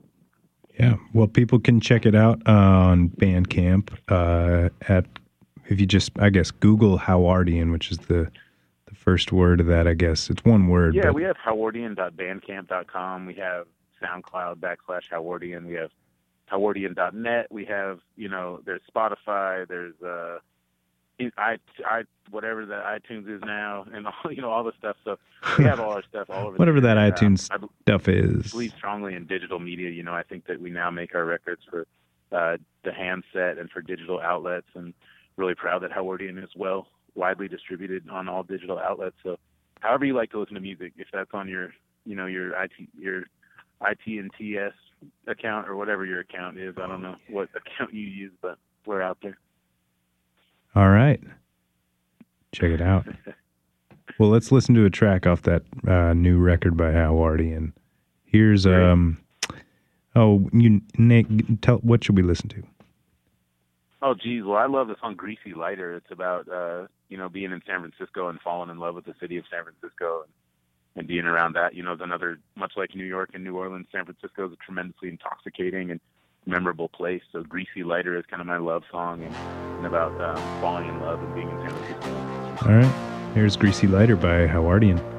Yeah. 0.79 0.95
Well, 1.13 1.27
people 1.27 1.59
can 1.59 1.79
check 1.79 2.05
it 2.05 2.15
out 2.15 2.45
on 2.47 3.09
Bandcamp 3.09 3.91
uh, 4.09 4.69
at 4.87 5.05
if 5.67 5.79
you 5.79 5.85
just 5.85 6.11
I 6.19 6.29
guess 6.29 6.51
Google 6.51 6.99
Howardian, 6.99 7.71
which 7.71 7.91
is 7.91 7.97
the 7.99 8.31
the 8.85 8.95
first 8.95 9.31
word 9.31 9.59
of 9.59 9.67
that. 9.67 9.87
I 9.87 9.93
guess 9.93 10.29
it's 10.29 10.43
one 10.45 10.67
word. 10.67 10.95
Yeah, 10.95 11.03
but 11.05 11.15
we 11.15 11.23
have 11.23 11.37
howardian.bandcamp.com. 11.37 13.25
We 13.25 13.33
have 13.35 13.67
SoundCloud 14.03 14.57
backslash 14.57 15.09
Howardian. 15.11 15.65
We 15.65 15.73
have 15.73 15.91
Howardian.net. 16.51 17.47
We 17.49 17.65
have, 17.65 17.99
you 18.15 18.29
know, 18.29 18.59
there's 18.65 18.81
Spotify. 18.93 19.67
There's 19.67 19.99
uh, 20.01 20.39
I, 21.37 21.57
I, 21.85 22.03
whatever 22.29 22.65
the 22.65 22.75
iTunes 22.75 23.33
is 23.33 23.41
now, 23.45 23.85
and 23.93 24.07
all, 24.07 24.13
you 24.31 24.41
know 24.41 24.49
all 24.49 24.63
the 24.63 24.73
stuff. 24.77 24.97
So 25.03 25.17
we 25.57 25.65
have 25.65 25.79
all 25.79 25.91
our 25.91 26.03
stuff 26.03 26.29
all 26.29 26.47
over. 26.47 26.57
Whatever 26.57 26.81
that 26.81 26.97
iTunes 26.97 27.49
I 27.51 27.57
stuff 27.83 28.07
is. 28.07 28.51
believe 28.51 28.73
strongly 28.77 29.15
in 29.15 29.25
digital 29.25 29.59
media. 29.59 29.89
You 29.89 30.03
know, 30.03 30.13
I 30.13 30.23
think 30.23 30.47
that 30.47 30.59
we 30.59 30.69
now 30.69 30.91
make 30.91 31.15
our 31.15 31.25
records 31.25 31.61
for 31.69 31.87
uh, 32.31 32.57
the 32.83 32.91
handset 32.91 33.57
and 33.57 33.69
for 33.69 33.81
digital 33.81 34.19
outlets, 34.19 34.67
and 34.75 34.93
really 35.37 35.55
proud 35.55 35.83
that 35.83 35.91
Howardian 35.91 36.43
is 36.43 36.49
well 36.55 36.87
widely 37.15 37.47
distributed 37.47 38.09
on 38.09 38.27
all 38.27 38.43
digital 38.43 38.77
outlets. 38.77 39.15
So, 39.23 39.37
however 39.79 40.05
you 40.05 40.13
like 40.13 40.31
to 40.31 40.39
listen 40.39 40.55
to 40.55 40.61
music, 40.61 40.93
if 40.97 41.07
that's 41.13 41.31
on 41.33 41.47
your, 41.47 41.73
you 42.05 42.15
know, 42.15 42.25
your 42.25 42.61
IT, 42.61 42.71
your 42.97 43.23
IT 43.81 44.05
and 44.05 44.31
TS 44.37 44.73
account 45.27 45.69
or 45.69 45.75
whatever 45.75 46.05
your 46.05 46.19
account 46.19 46.57
is, 46.57 46.75
I 46.77 46.87
don't 46.87 47.01
know 47.01 47.15
what 47.29 47.49
account 47.55 47.93
you 47.93 48.01
use, 48.01 48.33
but 48.41 48.57
we're 48.85 49.01
out 49.01 49.17
there. 49.21 49.37
All 50.75 50.89
right. 50.89 51.21
Check 52.51 52.71
it 52.71 52.81
out. 52.81 53.07
Well, 54.17 54.29
let's 54.29 54.49
listen 54.49 54.75
to 54.75 54.85
a 54.85 54.89
track 54.89 55.27
off 55.27 55.41
that 55.41 55.63
uh, 55.85 56.13
new 56.13 56.37
record 56.37 56.77
by 56.77 56.91
Howardian. 56.91 57.73
Here's 58.23 58.65
um. 58.65 59.17
Oh, 60.15 60.49
you 60.53 60.79
Nick, 60.97 61.25
tell 61.61 61.77
what 61.77 62.03
should 62.03 62.15
we 62.15 62.23
listen 62.23 62.47
to? 62.49 62.63
Oh, 64.01 64.13
geez. 64.13 64.43
Well, 64.45 64.57
I 64.57 64.67
love 64.67 64.87
the 64.87 64.95
song 65.01 65.15
"Greasy 65.15 65.53
Lighter." 65.53 65.95
It's 65.95 66.11
about 66.11 66.47
uh, 66.47 66.87
you 67.09 67.17
know 67.17 67.27
being 67.27 67.51
in 67.51 67.61
San 67.67 67.81
Francisco 67.81 68.29
and 68.29 68.39
falling 68.39 68.69
in 68.69 68.77
love 68.77 68.95
with 68.95 69.05
the 69.05 69.15
city 69.19 69.35
of 69.37 69.43
San 69.51 69.63
Francisco 69.63 70.21
and, 70.21 70.31
and 70.95 71.07
being 71.07 71.25
around 71.25 71.53
that. 71.53 71.75
You 71.75 71.83
know, 71.83 71.91
it's 71.91 72.01
another 72.01 72.39
much 72.55 72.73
like 72.77 72.95
New 72.95 73.03
York 73.03 73.31
and 73.33 73.43
New 73.43 73.57
Orleans. 73.57 73.87
San 73.91 74.05
Francisco 74.05 74.47
is 74.47 74.57
tremendously 74.63 75.09
intoxicating 75.09 75.91
and 75.91 75.99
memorable 76.45 76.89
place. 76.89 77.21
So 77.31 77.43
"Greasy 77.43 77.83
Lighter" 77.83 78.17
is 78.17 78.25
kind 78.29 78.41
of 78.41 78.47
my 78.47 78.57
love 78.57 78.83
song 78.91 79.23
and, 79.23 79.35
and 79.77 79.85
about 79.85 80.11
um, 80.21 80.61
falling 80.61 80.87
in 80.87 80.99
love 80.99 81.21
and 81.21 81.33
being 81.35 81.49
in 81.49 81.57
San 81.57 81.69
Francisco. 81.69 82.69
All 82.69 82.75
right. 82.75 83.33
Here's 83.33 83.55
Greasy 83.57 83.87
Lighter 83.87 84.15
by 84.15 84.47
Howardian. 84.47 85.14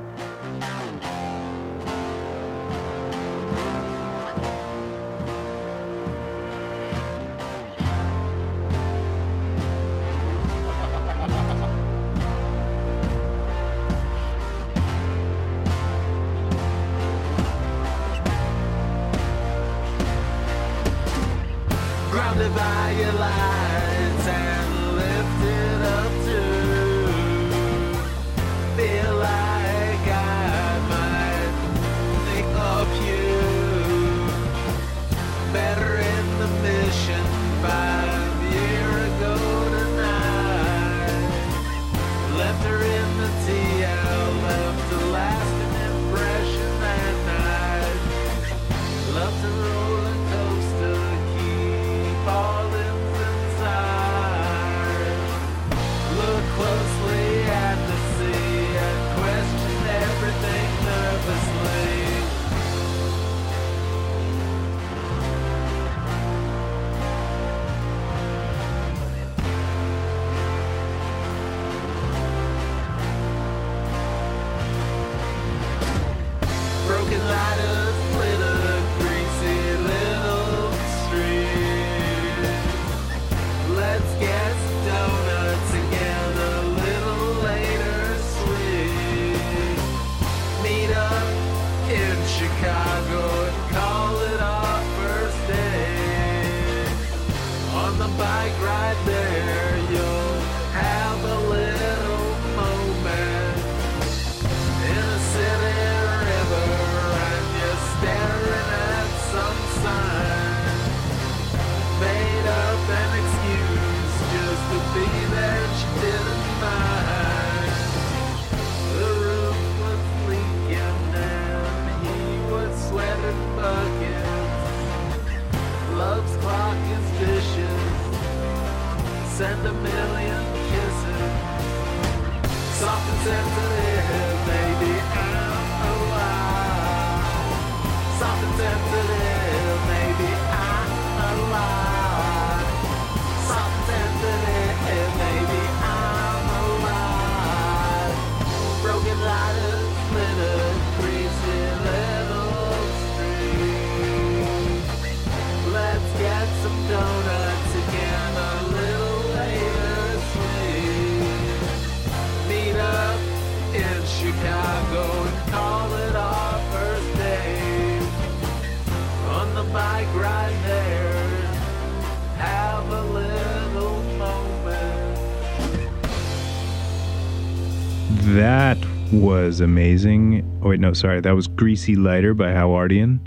Was 179.13 179.61
amazing. 179.61 180.61
Oh 180.63 180.71
wait, 180.71 180.81
no, 180.81 180.93
sorry, 180.93 181.21
that 181.21 181.35
was 181.35 181.47
"Greasy 181.47 181.97
Lighter" 181.97 182.35
by 182.35 182.53
Howardian. 182.53 183.21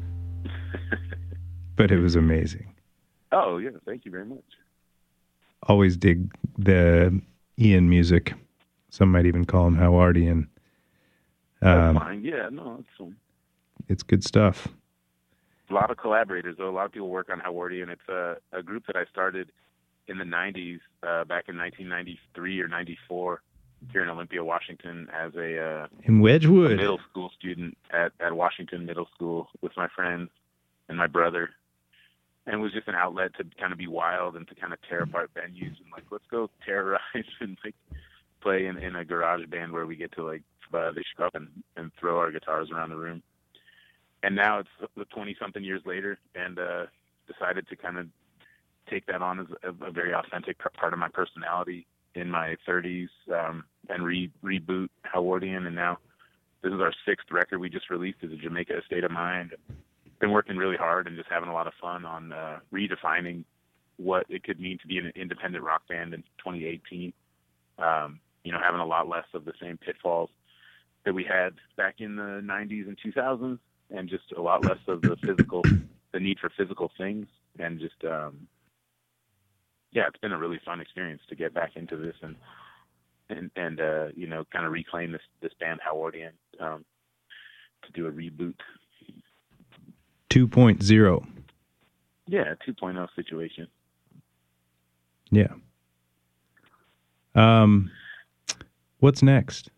but 1.76 1.92
it 1.92 2.00
was 2.00 2.16
amazing. 2.16 2.74
Oh 3.32 3.58
yeah, 3.58 3.72
thank 3.86 4.06
you 4.06 4.12
very 4.12 4.26
much. 4.26 4.44
Always 5.64 5.98
dig 5.98 6.32
the 6.58 7.22
Ian 7.60 7.90
music. 7.90 8.34
Some 8.90 9.12
might 9.12 9.26
even 9.26 9.46
call 9.46 9.68
him 9.68 9.78
Howardian. 9.78 10.48
Um, 11.62 11.96
fine. 11.96 12.24
Yeah, 12.24 12.50
no, 12.52 12.78
it's 12.80 12.90
fine. 12.98 13.16
It's 13.88 14.04
good 14.04 14.24
stuff. 14.24 14.68
A 15.70 15.74
lot 15.74 15.92
of 15.92 15.98
collaborators, 15.98 16.56
though. 16.58 16.70
A 16.70 16.72
lot 16.72 16.86
of 16.86 16.92
people 16.92 17.10
work 17.10 17.30
on 17.30 17.40
Howardian. 17.40 17.90
It's 17.90 18.10
a, 18.10 18.38
a 18.52 18.64
group 18.64 18.88
that 18.88 18.96
I 18.96 19.06
started 19.06 19.52
in 20.08 20.18
the 20.18 20.24
90s, 20.24 20.80
uh, 21.04 21.24
back 21.26 21.46
in 21.48 21.58
1993 21.58 22.62
or 22.62 22.68
94 22.68 23.42
here 23.92 24.04
in 24.04 24.10
Olympia, 24.10 24.44
Washington, 24.44 25.08
as 25.14 25.34
a 25.36 25.60
uh, 25.60 25.88
in 26.04 26.20
Wedgewood 26.20 26.78
middle 26.78 27.00
school 27.10 27.32
student 27.38 27.78
at 27.92 28.12
at 28.20 28.34
Washington 28.34 28.86
Middle 28.86 29.08
School 29.16 29.48
with 29.62 29.72
my 29.78 29.88
friends 29.96 30.30
and 30.88 30.98
my 30.98 31.08
brother, 31.08 31.50
and 32.46 32.56
it 32.56 32.58
was 32.58 32.74
just 32.74 32.88
an 32.88 32.96
outlet 32.96 33.32
to 33.38 33.46
kind 33.60 33.72
of 33.72 33.80
be 33.80 33.88
wild 33.88 34.36
and 34.36 34.48
to 34.48 34.56
kind 34.56 34.74
of 34.74 34.80
tear 34.88 35.04
apart 35.04 35.32
venues 35.34 35.78
and 35.80 35.92
like 35.92 36.04
let's 36.12 36.26
go 36.30 36.50
terrorize 36.66 37.00
and 37.40 37.58
like 37.64 37.76
play 38.42 38.66
in 38.66 38.78
in 38.78 38.96
a 38.96 39.06
garage 39.06 39.46
band 39.48 39.72
where 39.72 39.86
we 39.86 39.96
get 39.96 40.12
to 40.14 40.24
like 40.24 40.44
uh, 40.74 40.92
they 40.92 41.04
show 41.18 41.26
up 41.26 41.36
and 41.36 41.48
and 41.76 41.92
throw 42.00 42.18
our 42.20 42.32
guitars 42.32 42.70
around 42.72 42.90
the 42.90 42.96
room. 42.96 43.24
And 44.22 44.36
now 44.36 44.60
it's 44.60 44.92
the 44.98 45.06
20 45.06 45.38
something 45.40 45.64
years 45.64 45.82
later, 45.86 46.20
and 46.36 46.60
uh, 46.60 46.86
decided 47.26 47.70
to 47.70 47.76
kind 47.78 47.98
of 47.98 48.08
take 48.90 49.06
that 49.06 49.22
on 49.22 49.40
as 49.40 49.48
a, 49.64 49.86
a 49.86 49.92
very 49.92 50.14
authentic 50.14 50.58
part 50.74 50.92
of 50.92 51.00
my 51.00 51.08
personality 51.08 51.88
in 52.20 52.30
my 52.30 52.56
30s 52.68 53.10
um, 53.34 53.64
and 53.88 54.04
re- 54.04 54.32
reboot 54.44 54.90
Howardian, 55.06 55.66
and 55.66 55.76
now 55.76 55.98
this 56.62 56.74
is 56.74 56.80
our 56.80 56.94
sixth 57.06 57.32
record 57.32 57.60
we 57.60 57.70
just 57.70 57.90
released 57.90 58.20
as 58.24 58.32
a 58.32 58.36
Jamaica 58.36 58.82
State 58.86 59.04
of 59.04 59.12
Mind. 59.12 59.56
Been 60.20 60.32
working 60.32 60.58
really 60.58 60.76
hard 60.76 61.08
and 61.08 61.16
just 61.16 61.30
having 61.30 61.50
a 61.50 61.54
lot 61.54 61.68
of 61.68 61.74
fun 61.82 62.06
on 62.06 62.34
uh, 62.34 62.60
redefining 62.74 63.46
what 63.98 64.26
it 64.30 64.44
could 64.44 64.60
mean 64.60 64.78
to 64.80 64.88
be 64.88 64.98
an 64.98 65.12
independent 65.16 65.64
rock 65.64 65.84
band 65.88 66.14
in 66.14 66.22
2018. 66.40 67.14
Um, 67.78 68.20
you 68.44 68.52
know, 68.52 68.60
having 68.64 68.82
a 68.82 68.86
lot 68.86 69.08
less 69.08 69.26
of 69.34 69.46
the 69.46 69.54
same 69.62 69.78
pitfalls 69.78 70.30
that 71.06 71.14
we 71.14 71.24
had 71.24 71.54
back 71.78 71.96
in 72.00 72.18
the 72.18 72.42
90s 72.44 72.88
and 72.88 72.98
2000s, 72.98 73.60
and 73.90 74.10
just 74.10 74.32
a 74.38 74.42
lot 74.42 74.66
less 74.66 74.80
of 74.88 75.02
the 75.02 75.16
physical, 75.26 75.64
the 76.12 76.20
need 76.20 76.40
for 76.40 76.52
physical 76.58 76.92
things, 76.98 77.28
and 77.58 77.80
just 77.80 78.04
um, 78.04 78.48
yeah, 79.92 80.04
it's 80.08 80.20
been 80.20 80.32
a 80.32 80.38
really 80.38 80.60
fun 80.64 80.80
experience 80.80 81.22
to 81.30 81.36
get 81.36 81.54
back 81.54 81.72
into 81.76 81.98
this 81.98 82.16
and 82.22 82.36
and 83.30 83.52
and 83.56 83.80
uh, 83.80 84.08
you 84.16 84.28
know 84.28 84.46
kind 84.52 84.66
of 84.66 84.72
reclaim 84.72 85.12
this 85.12 85.22
this 85.42 85.52
band 85.60 85.80
Howardian 85.88 86.32
um, 86.60 86.86
to 87.84 87.92
do 87.94 88.08
a 88.08 88.12
reboot. 88.12 88.56
2.0. 90.30 91.28
Yeah, 92.28 92.54
2.0 92.68 93.08
situation. 93.16 93.68
Yeah. 95.32 95.48
Um, 97.34 97.90
what's 99.00 99.24
next 99.24 99.72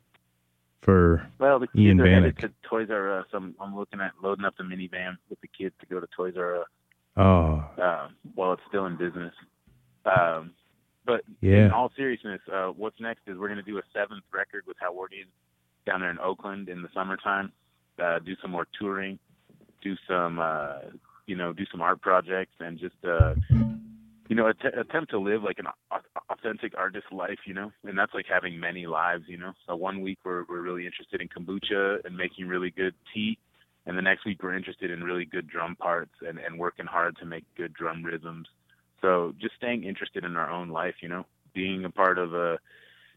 for 0.81 1.25
Well, 1.39 1.59
the 1.59 1.67
kids 1.67 1.79
Ian 1.79 2.01
are 2.01 2.09
headed 2.09 2.37
to 2.39 2.51
Toys 2.63 2.89
R 2.89 3.19
Us. 3.19 3.27
I'm, 3.33 3.55
I'm 3.59 3.75
looking 3.75 4.01
at 4.01 4.11
loading 4.21 4.45
up 4.45 4.55
the 4.57 4.63
minivan 4.63 5.17
with 5.29 5.39
the 5.41 5.47
kids 5.47 5.75
to 5.79 5.85
go 5.85 5.99
to 5.99 6.07
Toys 6.15 6.33
R 6.37 6.61
Us 6.61 6.67
oh 7.17 7.63
uh, 7.81 8.07
while 8.35 8.53
it's 8.53 8.61
still 8.67 8.85
in 8.85 8.97
business. 8.97 9.33
Um, 10.05 10.53
but 11.05 11.23
Yeah. 11.41 11.65
in 11.65 11.71
all 11.71 11.91
seriousness, 11.95 12.41
uh, 12.51 12.67
what's 12.69 12.99
next 12.99 13.27
is 13.27 13.37
we're 13.37 13.47
going 13.47 13.63
to 13.63 13.71
do 13.71 13.77
a 13.77 13.83
seventh 13.93 14.23
record 14.31 14.65
with 14.67 14.77
Howardian 14.79 15.27
down 15.85 16.01
there 16.01 16.11
in 16.11 16.19
Oakland 16.19 16.69
in 16.69 16.81
the 16.81 16.89
summertime. 16.93 17.51
Uh, 17.99 18.19
do 18.19 18.35
some 18.41 18.51
more 18.51 18.67
touring, 18.79 19.19
do 19.81 19.95
some, 20.07 20.39
uh, 20.39 20.79
you 21.27 21.35
know, 21.35 21.53
do 21.53 21.65
some 21.71 21.81
art 21.81 22.01
projects, 22.01 22.53
and 22.59 22.79
just, 22.79 22.95
uh, 23.05 23.35
you 24.27 24.35
know, 24.35 24.47
att- 24.47 24.77
attempt 24.77 25.11
to 25.11 25.17
live 25.19 25.43
like 25.43 25.59
an 25.59 25.67
au- 25.91 26.21
authentic 26.29 26.75
artist 26.77 27.11
life. 27.11 27.39
You 27.45 27.53
know, 27.53 27.71
and 27.83 27.97
that's 27.97 28.13
like 28.13 28.25
having 28.27 28.59
many 28.59 28.87
lives. 28.87 29.27
You 29.27 29.37
know, 29.37 29.53
so 29.67 29.75
one 29.75 30.01
week 30.01 30.19
we're 30.23 30.43
we're 30.45 30.61
really 30.61 30.85
interested 30.85 31.21
in 31.21 31.27
kombucha 31.27 32.03
and 32.05 32.15
making 32.15 32.47
really 32.47 32.71
good 32.71 32.95
tea. 33.13 33.37
And 33.87 33.97
the 33.97 34.01
next 34.03 34.25
week 34.25 34.41
we're 34.43 34.53
interested 34.55 34.91
in 34.91 35.03
really 35.03 35.25
good 35.25 35.47
drum 35.47 35.75
parts 35.75 36.13
and, 36.21 36.37
and 36.37 36.59
working 36.59 36.85
hard 36.85 37.17
to 37.17 37.25
make 37.25 37.43
good 37.55 37.73
drum 37.73 38.03
rhythms. 38.03 38.47
So 39.01 39.33
just 39.39 39.55
staying 39.55 39.83
interested 39.83 40.23
in 40.23 40.35
our 40.35 40.49
own 40.49 40.69
life, 40.69 40.95
you 41.01 41.09
know, 41.09 41.25
being 41.53 41.85
a 41.85 41.89
part 41.89 42.17
of 42.17 42.33
a, 42.33 42.59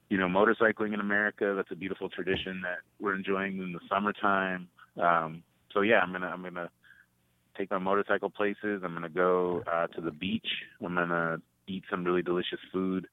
you 0.08 0.18
know, 0.18 0.26
motorcycling 0.26 0.94
in 0.94 1.00
America. 1.00 1.54
That's 1.56 1.70
a 1.70 1.76
beautiful 1.76 2.08
tradition 2.08 2.62
that 2.62 2.78
we're 3.00 3.14
enjoying 3.14 3.58
in 3.58 3.72
the 3.72 3.80
summertime. 3.88 4.68
Um, 5.00 5.42
so 5.72 5.80
yeah, 5.82 6.00
I'm 6.00 6.12
gonna 6.12 6.28
I'm 6.28 6.42
gonna 6.42 6.70
take 7.56 7.70
my 7.70 7.78
motorcycle 7.78 8.30
places. 8.30 8.82
I'm 8.84 8.94
gonna 8.94 9.08
go 9.08 9.62
uh, 9.70 9.88
to 9.88 10.00
the 10.00 10.10
beach. 10.10 10.46
I'm 10.84 10.94
gonna 10.94 11.38
eat 11.66 11.84
some 11.90 12.04
really 12.04 12.22
delicious 12.22 12.60
food. 12.72 13.06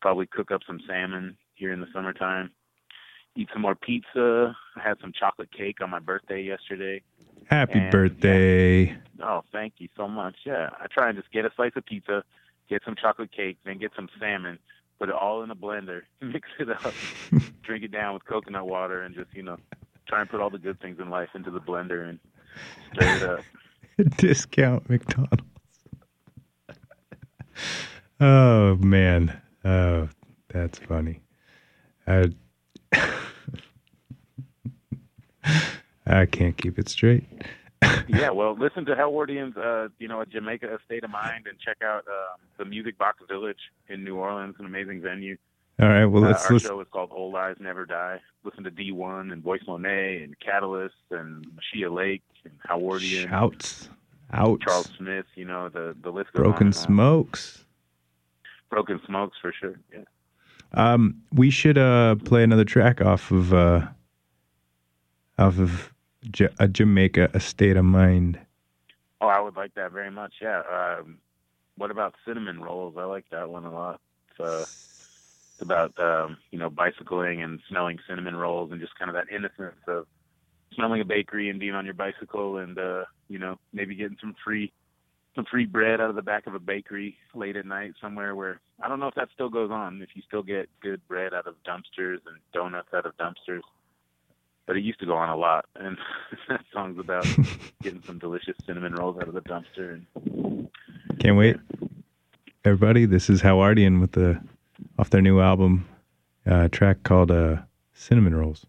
Probably 0.00 0.26
cook 0.26 0.50
up 0.50 0.62
some 0.66 0.80
salmon 0.88 1.36
here 1.54 1.72
in 1.72 1.80
the 1.80 1.86
summertime. 1.92 2.50
Eat 3.36 3.48
some 3.52 3.62
more 3.62 3.74
pizza. 3.74 4.56
I 4.76 4.82
had 4.82 4.98
some 5.00 5.12
chocolate 5.18 5.52
cake 5.52 5.76
on 5.82 5.90
my 5.90 6.00
birthday 6.00 6.42
yesterday. 6.42 7.02
Happy 7.50 7.80
and, 7.80 7.90
birthday. 7.90 8.96
Oh, 9.22 9.42
thank 9.52 9.74
you 9.78 9.88
so 9.96 10.08
much. 10.08 10.36
Yeah, 10.46 10.70
I 10.80 10.86
try 10.86 11.08
and 11.08 11.18
just 11.18 11.30
get 11.32 11.44
a 11.44 11.50
slice 11.56 11.72
of 11.76 11.84
pizza, 11.84 12.24
get 12.68 12.82
some 12.84 12.94
chocolate 12.96 13.32
cake, 13.32 13.58
then 13.64 13.78
get 13.78 13.90
some 13.94 14.08
salmon, 14.18 14.58
put 14.98 15.08
it 15.08 15.14
all 15.14 15.42
in 15.42 15.50
a 15.50 15.56
blender, 15.56 16.02
mix 16.20 16.48
it 16.58 16.70
up, 16.70 16.94
drink 17.62 17.84
it 17.84 17.92
down 17.92 18.14
with 18.14 18.24
coconut 18.24 18.66
water, 18.66 19.02
and 19.02 19.14
just 19.14 19.34
you 19.34 19.42
know 19.42 19.56
try 20.06 20.20
and 20.20 20.30
put 20.30 20.40
all 20.40 20.50
the 20.50 20.58
good 20.58 20.80
things 20.80 20.98
in 20.98 21.10
life 21.10 21.28
into 21.34 21.50
the 21.50 21.60
blender 21.60 22.08
and 22.08 22.18
stir 22.94 23.16
it 23.16 23.22
up. 23.22 23.40
Discount 24.16 24.88
McDonald's. 24.88 25.44
oh 28.20 28.76
man. 28.76 29.40
Oh, 29.64 30.08
that's 30.48 30.78
funny. 30.78 31.20
I 32.06 32.30
I 36.10 36.26
can't 36.26 36.56
keep 36.56 36.78
it 36.78 36.88
straight. 36.88 37.24
yeah, 38.08 38.30
well, 38.30 38.54
listen 38.58 38.84
to 38.86 38.94
Howardian's, 38.94 39.56
uh, 39.56 39.88
you 39.98 40.06
know, 40.08 40.20
at 40.20 40.28
Jamaica 40.30 40.66
A 40.74 40.78
State 40.84 41.02
of 41.04 41.10
Mind, 41.10 41.46
and 41.48 41.58
check 41.58 41.78
out 41.82 42.04
um, 42.08 42.38
the 42.58 42.64
Music 42.66 42.98
Box 42.98 43.18
Village 43.28 43.58
in 43.88 44.04
New 44.04 44.16
Orleans, 44.16 44.56
an 44.58 44.66
amazing 44.66 45.00
venue. 45.00 45.36
All 45.80 45.88
right, 45.88 46.04
well 46.04 46.22
Uh, 46.24 46.28
let's 46.28 46.44
our 46.46 46.52
listen. 46.54 46.68
show 46.68 46.80
is 46.82 46.88
called 46.92 47.08
Old 47.10 47.32
Lives 47.32 47.58
Never 47.58 47.86
Die. 47.86 48.20
Listen 48.44 48.64
to 48.64 48.70
Dee-1 48.70 49.32
and 49.32 49.42
Voice 49.42 49.62
Monet 49.66 50.22
and 50.22 50.38
Catalyst 50.40 50.94
and 51.10 51.46
Shia 51.74 51.90
Lake 51.90 52.22
and 52.44 52.52
Howardian, 52.68 53.28
Shouts. 53.30 53.88
Outs. 54.32 54.62
Charles 54.64 54.90
Smith. 54.98 55.24
You 55.34 55.46
know 55.46 55.68
the 55.70 55.96
the 56.02 56.10
list 56.10 56.32
goes 56.34 56.42
Broken 56.42 56.66
on. 56.68 56.72
smokes. 56.74 57.64
Broken 58.68 59.00
Smokes 59.06 59.36
for 59.40 59.52
sure. 59.58 59.80
Yeah. 59.92 60.04
Um, 60.74 61.22
we 61.32 61.50
should 61.50 61.78
uh 61.78 62.14
play 62.16 62.44
another 62.44 62.64
track 62.64 63.00
off 63.00 63.30
of 63.32 63.52
uh 63.54 63.88
off 65.38 65.58
of 65.58 65.92
Ja 66.22 66.48
a 66.58 66.68
Jamaica, 66.68 67.30
a 67.32 67.40
state 67.40 67.76
of 67.76 67.84
mind. 67.84 68.38
Oh, 69.20 69.28
I 69.28 69.40
would 69.40 69.56
like 69.56 69.74
that 69.74 69.92
very 69.92 70.10
much. 70.10 70.34
Yeah. 70.40 70.62
Um, 70.70 71.18
what 71.76 71.90
about 71.90 72.14
cinnamon 72.26 72.60
rolls? 72.60 72.94
I 72.98 73.04
like 73.04 73.24
that 73.30 73.48
one 73.48 73.64
a 73.64 73.72
lot. 73.72 74.00
It's, 74.30 74.40
uh, 74.40 74.64
it's 74.64 75.62
about 75.62 75.98
um, 75.98 76.36
you 76.50 76.58
know 76.58 76.70
bicycling 76.70 77.42
and 77.42 77.60
smelling 77.68 77.98
cinnamon 78.08 78.36
rolls 78.36 78.70
and 78.72 78.80
just 78.80 78.98
kind 78.98 79.10
of 79.10 79.14
that 79.14 79.34
innocence 79.34 79.80
of 79.86 80.06
smelling 80.74 81.00
a 81.00 81.04
bakery 81.04 81.50
and 81.50 81.58
being 81.58 81.74
on 81.74 81.84
your 81.84 81.94
bicycle 81.94 82.58
and 82.58 82.78
uh, 82.78 83.04
you 83.28 83.38
know 83.38 83.58
maybe 83.72 83.94
getting 83.94 84.16
some 84.20 84.34
free 84.44 84.72
some 85.34 85.44
free 85.50 85.66
bread 85.66 86.00
out 86.00 86.10
of 86.10 86.16
the 86.16 86.22
back 86.22 86.46
of 86.46 86.54
a 86.54 86.58
bakery 86.58 87.16
late 87.34 87.56
at 87.56 87.66
night 87.66 87.92
somewhere 88.00 88.34
where 88.34 88.60
I 88.82 88.88
don't 88.88 89.00
know 89.00 89.08
if 89.08 89.14
that 89.14 89.28
still 89.32 89.48
goes 89.48 89.70
on 89.70 90.02
if 90.02 90.10
you 90.14 90.22
still 90.26 90.42
get 90.42 90.68
good 90.80 91.06
bread 91.08 91.34
out 91.34 91.46
of 91.46 91.54
dumpsters 91.66 92.18
and 92.26 92.38
donuts 92.52 92.88
out 92.94 93.06
of 93.06 93.16
dumpsters. 93.16 93.62
But 94.70 94.76
it 94.76 94.84
used 94.84 95.00
to 95.00 95.06
go 95.06 95.16
on 95.16 95.28
a 95.28 95.34
lot, 95.34 95.64
and 95.74 95.98
that 96.48 96.64
song's 96.72 97.00
about 97.00 97.26
getting 97.82 98.00
some 98.06 98.20
delicious 98.20 98.54
cinnamon 98.64 98.94
rolls 98.94 99.16
out 99.16 99.26
of 99.26 99.34
the 99.34 99.40
dumpster. 99.40 99.94
And 100.14 100.70
Can't 101.18 101.36
wait. 101.36 101.56
Everybody, 102.64 103.04
this 103.04 103.28
is 103.28 103.42
Howardian 103.42 104.00
with 104.00 104.12
the 104.12 104.40
off 104.96 105.10
their 105.10 105.22
new 105.22 105.40
album, 105.40 105.88
uh, 106.46 106.68
track 106.68 107.02
called 107.02 107.32
uh, 107.32 107.56
Cinnamon 107.94 108.32
Rolls. 108.32 108.64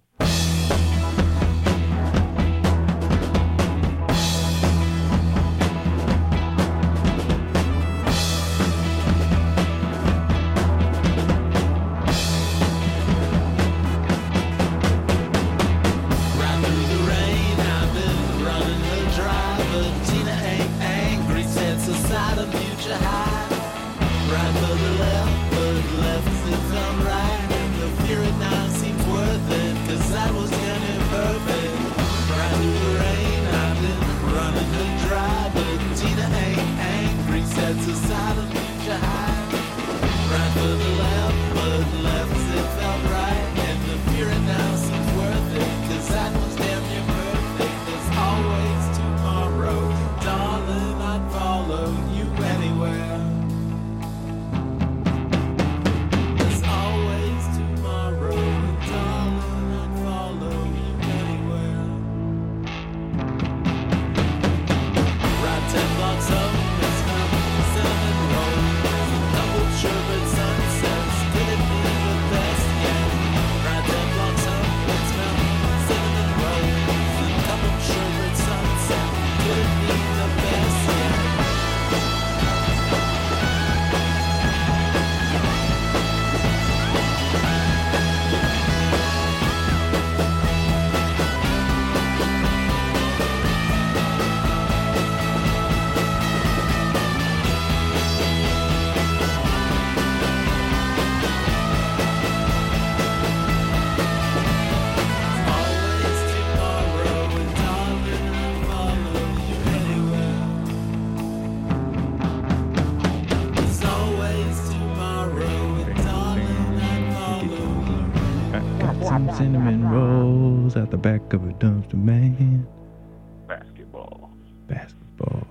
Basketball. 123.62 124.32
Basketball. 124.68 125.48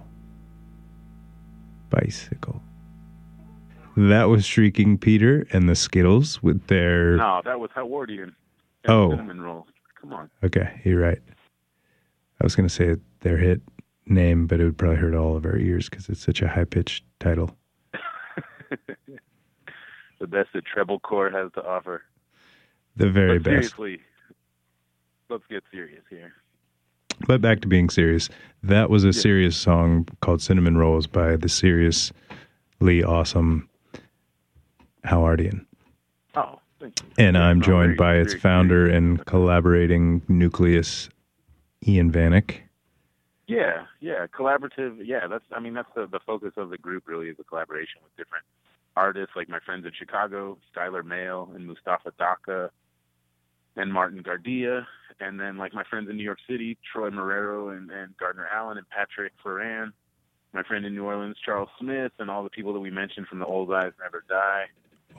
Bicycle. 1.91 2.63
That 3.97 4.25
was 4.25 4.45
Shrieking 4.45 4.99
Peter 4.99 5.47
and 5.53 5.69
the 5.69 5.75
Skittles 5.75 6.43
with 6.43 6.67
their. 6.67 7.17
No, 7.17 7.43
that 7.45 7.61
was 7.61 7.71
Howardian. 7.77 8.33
Oh. 8.89 9.11
Cinnamon 9.11 9.43
rolls. 9.43 9.67
Come 10.01 10.13
on. 10.13 10.31
Okay, 10.43 10.81
you're 10.85 11.01
right. 11.01 11.21
I 12.41 12.45
was 12.45 12.57
going 12.57 12.69
to 12.69 12.75
say 12.75 12.97
their 13.21 13.37
hit 13.37 13.61
name, 14.07 14.47
but 14.47 14.61
it 14.61 14.65
would 14.65 14.79
probably 14.79 14.97
hurt 14.97 15.15
all 15.15 15.37
of 15.37 15.45
our 15.45 15.59
ears 15.59 15.89
because 15.89 16.09
it's 16.09 16.25
such 16.25 16.41
a 16.41 16.49
high 16.49 16.65
pitched 16.65 17.05
title. 17.19 17.57
The 20.21 20.27
best 20.27 20.51
that 20.53 20.67
treble 20.67 21.01
core 21.01 21.31
has 21.31 21.51
to 21.55 21.67
offer. 21.67 22.03
The 22.95 23.09
very 23.09 23.39
but 23.39 23.45
best. 23.45 23.75
seriously, 23.75 24.01
let's 25.31 25.45
get 25.49 25.65
serious 25.73 26.03
here. 26.11 26.35
But 27.27 27.41
back 27.41 27.61
to 27.61 27.69
being 27.69 27.91
serious. 27.91 28.29
That 28.63 28.91
was 28.91 29.05
a 29.05 29.13
serious 29.13 29.57
song 29.57 30.07
called 30.21 30.43
Cinnamon 30.43 30.77
Rolls 30.77 31.07
by 31.07 31.37
the 31.37 31.49
seriously 31.49 32.13
awesome 33.05 33.69
Howardian. 35.05 35.65
Oh, 36.35 36.61
thank 36.79 37.01
you. 37.01 37.09
And 37.19 37.39
I'm 37.39 37.61
joined 37.63 37.97
by 37.97 38.17
its 38.17 38.35
founder 38.35 38.87
and 38.89 39.25
collaborating 39.27 40.23
nucleus, 40.29 41.09
Ian 41.87 42.13
Vanek. 42.13 42.59
Yeah, 43.47 43.85
yeah, 44.01 44.27
collaborative. 44.27 44.99
Yeah, 45.03 45.27
that's. 45.27 45.45
I 45.51 45.59
mean, 45.59 45.75
that's 45.75 45.89
the 45.97 46.07
the 46.07 46.21
focus 46.25 46.53
of 46.57 46.71
the 46.71 46.79
group. 46.79 47.09
Really, 47.09 47.29
is 47.29 47.37
a 47.41 47.45
collaboration 47.45 48.01
with 48.05 48.17
different 48.17 48.45
artists, 48.97 49.35
like 49.35 49.49
my 49.49 49.59
friends 49.59 49.85
in 49.85 49.93
Chicago, 49.99 50.57
Skylar 50.73 51.05
Mail 51.05 51.51
and 51.55 51.67
Mustafa 51.67 52.13
Daka, 52.19 52.71
and 53.77 53.93
Martin 53.93 54.23
Gardia, 54.23 54.85
and 55.21 55.39
then 55.39 55.57
like 55.59 55.73
my 55.75 55.85
friends 55.85 56.09
in 56.11 56.17
New 56.17 56.23
York 56.25 56.39
City, 56.49 56.77
Troy 56.93 57.11
Marrero 57.11 57.77
and, 57.77 57.91
and 57.91 58.17
Gardner 58.17 58.47
Allen 58.53 58.79
and 58.79 58.89
Patrick 58.89 59.33
Foran. 59.45 59.93
My 60.53 60.63
friend 60.65 60.85
in 60.85 60.95
New 60.95 61.05
Orleans, 61.05 61.37
Charles 61.45 61.69
Smith, 61.79 62.11
and 62.19 62.29
all 62.29 62.43
the 62.43 62.51
people 62.51 62.73
that 62.73 62.81
we 62.81 62.91
mentioned 62.91 63.29
from 63.29 63.39
the 63.39 63.47
Old 63.47 63.73
Eyes 63.73 63.93
Never 64.03 64.25
Die. 64.29 64.65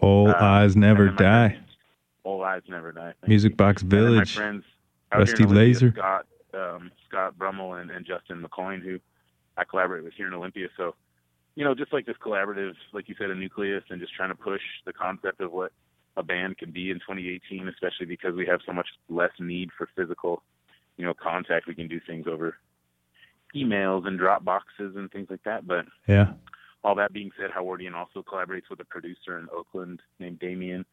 All 0.01 0.29
Uh, 0.29 0.33
Eyes 0.33 0.75
Never 0.75 1.07
and 1.07 1.17
then 1.17 1.25
my 1.31 1.47
Die. 1.47 1.53
friends- 1.53 1.67
Old 2.25 2.43
Eyes 2.43 2.61
Never 2.67 2.91
Die. 2.91 3.13
Music 3.27 3.51
you. 3.51 3.55
Box 3.55 3.81
Village. 3.81 4.35
my 4.37 4.41
friends 4.43 4.65
Rusty 5.13 5.37
here 5.37 5.45
in 5.45 5.51
Olympia, 5.51 5.73
Laser. 5.73 5.91
Scott, 5.91 6.25
um, 6.53 6.91
Scott 7.07 7.37
Brummel, 7.37 7.73
and, 7.75 7.89
and 7.91 8.05
Justin 8.05 8.43
McCoyne, 8.43 8.81
who 8.81 8.99
I 9.57 9.63
collaborate 9.63 10.03
with 10.03 10.13
here 10.13 10.27
in 10.27 10.33
Olympia. 10.33 10.67
So, 10.77 10.95
you 11.55 11.63
know, 11.63 11.73
just 11.75 11.91
like 11.93 12.05
this 12.05 12.17
collaborative, 12.17 12.73
like 12.93 13.07
you 13.09 13.15
said, 13.17 13.29
a 13.31 13.35
nucleus, 13.35 13.83
and 13.89 13.99
just 14.01 14.13
trying 14.13 14.29
to 14.29 14.35
push 14.35 14.61
the 14.85 14.93
concept 14.93 15.39
of 15.41 15.51
what 15.53 15.71
a 16.17 16.23
band 16.23 16.57
can 16.57 16.71
be 16.71 16.91
in 16.91 16.97
2018, 16.97 17.67
especially 17.67 18.05
because 18.05 18.35
we 18.35 18.45
have 18.45 18.59
so 18.65 18.73
much 18.73 18.87
less 19.09 19.31
need 19.39 19.69
for 19.77 19.87
physical, 19.95 20.43
you 20.97 21.05
know, 21.05 21.13
contact. 21.13 21.67
We 21.67 21.75
can 21.75 21.87
do 21.87 21.99
things 22.05 22.27
over 22.27 22.57
emails 23.55 24.07
and 24.07 24.17
drop 24.17 24.43
boxes 24.43 24.95
and 24.95 25.11
things 25.11 25.27
like 25.29 25.43
that. 25.43 25.67
But 25.67 25.85
Yeah. 26.07 26.33
all 26.83 26.95
that 26.95 27.13
being 27.13 27.31
said, 27.39 27.51
Howardian 27.51 27.93
also 27.93 28.23
collaborates 28.23 28.69
with 28.69 28.79
a 28.79 28.85
producer 28.85 29.37
in 29.39 29.47
Oakland 29.53 30.01
named 30.19 30.39
Damien 30.39 30.85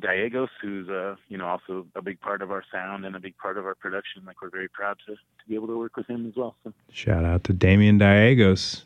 Gallegos, 0.00 0.48
who's 0.62 0.88
uh, 0.88 1.16
you 1.28 1.36
know 1.36 1.46
also 1.46 1.86
a 1.94 2.00
big 2.02 2.20
part 2.20 2.40
of 2.42 2.50
our 2.50 2.64
sound 2.72 3.04
and 3.04 3.14
a 3.16 3.20
big 3.20 3.36
part 3.36 3.58
of 3.58 3.66
our 3.66 3.74
production. 3.74 4.24
Like 4.24 4.40
we're 4.40 4.50
very 4.50 4.68
proud 4.68 4.98
to, 5.06 5.14
to 5.14 5.48
be 5.48 5.54
able 5.54 5.66
to 5.66 5.76
work 5.78 5.96
with 5.96 6.06
him 6.06 6.26
as 6.26 6.34
well. 6.36 6.56
So 6.64 6.72
Shout 6.90 7.24
out 7.24 7.44
to 7.44 7.52
Damian 7.52 7.98
Diagos. 7.98 8.84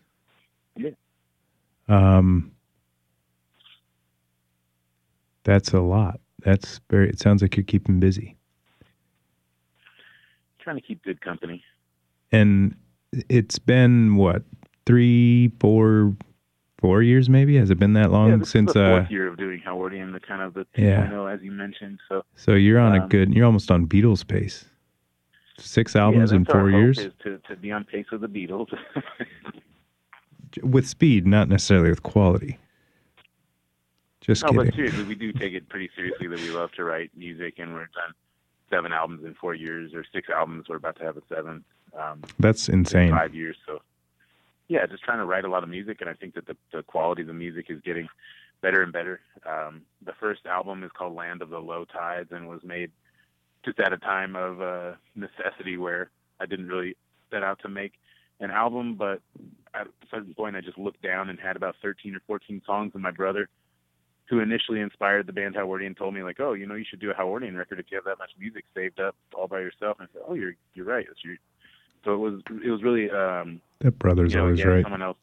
Yeah. 0.77 0.91
Um, 1.89 2.54
that's 5.45 5.73
a 5.73 5.81
lot. 5.81 6.21
That's 6.45 6.81
very. 6.91 7.09
It 7.09 7.21
sounds 7.21 7.43
like 7.43 7.57
you're 7.57 7.65
keeping 7.65 8.01
busy, 8.01 8.37
trying 10.59 10.77
to 10.77 10.83
keep 10.83 11.03
good 11.05 11.21
company. 11.21 11.63
and 12.33 12.75
it's 13.29 13.59
been 13.59 14.17
what 14.17 14.43
three, 14.87 15.53
four, 15.61 16.17
four 16.79 17.03
years 17.03 17.29
maybe. 17.31 17.57
Has 17.57 17.71
it 17.71 17.79
been 17.79 17.93
that 17.95 18.11
long 18.11 18.31
yeah, 18.31 18.37
this 18.37 18.51
since? 18.51 18.71
is 18.71 18.75
the 18.75 18.85
uh, 18.85 18.99
fourth 18.99 19.11
year 19.11 19.29
of 19.29 19.37
doing 19.37 19.61
Howardian, 19.65 20.13
the 20.13 20.21
kind 20.21 20.43
of 20.43 20.55
the 20.55 20.67
Yeah. 20.77 21.07
know 21.09 21.27
as 21.27 21.41
you 21.43 21.53
mentioned. 21.53 22.01
So 22.09 22.25
so 22.35 22.53
you're 22.55 22.81
on 22.81 22.95
a 22.95 23.03
um, 23.03 23.09
good. 23.09 23.33
You're 23.35 23.47
almost 23.47 23.71
on 23.71 23.87
Beatles 23.87 24.27
pace. 24.27 24.67
Six 25.59 25.95
albums 25.95 26.33
yeah, 26.33 26.39
in 26.39 26.45
four 26.45 26.71
years 26.71 26.97
to 27.23 27.39
to 27.49 27.57
be 27.57 27.71
on 27.71 27.85
pace 27.85 28.07
with 28.11 28.23
the 28.23 28.27
Beatles. 28.29 28.67
with 30.63 30.89
speed, 30.89 31.27
not 31.27 31.49
necessarily 31.49 31.91
with 31.91 32.03
quality. 32.03 32.59
Just 34.25 34.43
no, 34.43 34.51
kidding. 34.51 34.65
but 34.67 34.75
seriously, 34.75 35.05
we 35.05 35.15
do 35.15 35.33
take 35.41 35.53
it 35.53 35.69
pretty 35.69 35.91
seriously 35.95 36.29
that 36.29 36.41
we 36.41 36.51
love 36.51 36.73
to 36.73 36.85
write 36.85 37.11
music, 37.17 37.59
and 37.59 37.75
we're 37.75 37.81
done 37.81 38.15
seven 38.71 38.93
albums 38.93 39.25
in 39.25 39.35
four 39.35 39.55
years, 39.55 39.93
or 39.95 40.05
six 40.13 40.29
albums. 40.31 40.67
We're 40.69 40.77
about 40.77 40.97
to 40.97 41.05
have 41.05 41.17
a 41.17 41.23
seventh. 41.29 41.65
Um, 41.99 42.23
That's 42.39 42.69
in 42.69 42.81
insane. 42.81 43.11
five 43.11 43.35
years. 43.35 43.57
So, 43.67 43.81
yeah, 44.69 44.87
just 44.87 45.03
trying 45.03 45.19
to 45.19 45.27
write 45.27 45.45
a 45.45 45.49
lot 45.49 45.63
of 45.63 45.69
music, 45.69 46.01
and 46.01 46.09
I 46.09 46.15
think 46.15 46.35
that 46.35 46.47
the, 46.47 46.57
the 46.73 46.83
quality 46.83 47.23
of 47.23 47.29
the 47.29 47.35
music 47.35 47.67
is 47.69 47.81
getting 47.83 48.09
better 48.63 48.83
and 48.83 48.93
better. 48.93 49.21
Um, 49.47 49.83
the 50.05 50.15
first 50.19 50.47
album 50.47 50.85
is 50.85 50.91
called 50.97 51.15
Land 51.15 51.43
of 51.43 51.51
the 51.51 51.59
Low 51.59 51.85
Tides 51.85 52.31
and 52.33 52.49
was 52.49 52.65
made 52.65 52.91
just 53.63 53.79
at 53.79 53.93
a 53.93 53.99
time 53.99 54.37
of 54.37 54.63
uh, 54.63 54.93
necessity 55.15 55.77
where 55.77 56.11
I 56.41 56.47
didn't 56.47 56.69
really 56.69 56.97
set 57.31 57.43
out 57.43 57.61
to 57.61 57.69
make 57.69 57.93
an 58.41 58.51
album, 58.51 58.95
but 58.95 59.21
at 59.75 59.87
a 59.87 60.07
certain 60.11 60.35
point 60.35 60.57
I 60.57 60.63
just 60.63 60.79
looked 60.79 61.03
down 61.03 61.29
and 61.29 61.39
had 61.39 61.57
about 61.57 61.77
13 61.83 62.17
or 62.17 62.21
14 62.27 62.63
songs, 62.65 62.93
and 62.95 63.03
my 63.03 63.11
brother, 63.11 63.49
who 64.27 64.41
initially 64.41 64.81
inspired 64.81 65.27
the 65.27 65.33
band 65.33 65.55
Howardian, 65.55 65.97
told 65.97 66.15
me 66.15 66.23
like, 66.23 66.41
"Oh, 66.41 66.55
you 66.55 66.67
know, 66.67 66.75
you 66.75 66.85
should 66.89 67.01
do 67.01 67.11
a 67.11 67.15
Howardian 67.15 67.57
record 67.57 67.79
if 67.79 67.87
you 67.91 67.97
have 67.97 68.05
that 68.05 68.19
much 68.19 68.31
music 68.39 68.65
saved 68.75 69.01
up 69.01 69.15
all 69.35 69.49
by 69.49 69.61
yourself." 69.61 69.99
And 69.99 70.09
I 70.09 70.13
said, 70.13 70.23
"Oh, 70.27 70.35
you're 70.35 70.55
you're 70.75 70.87
right. 70.87 71.07
It's 71.11 71.25
your 71.25 71.37
so 72.05 72.15
it 72.15 72.19
was 72.19 72.41
it 72.65 72.71
was 72.71 72.83
really 72.83 73.11
um, 73.11 73.61
That 73.81 73.99
brother's 73.99 74.33
you 74.33 74.39
know 74.39 74.45
always 74.45 74.61
again, 74.61 74.73
right. 74.73 74.83
someone 74.85 75.03
else 75.03 75.19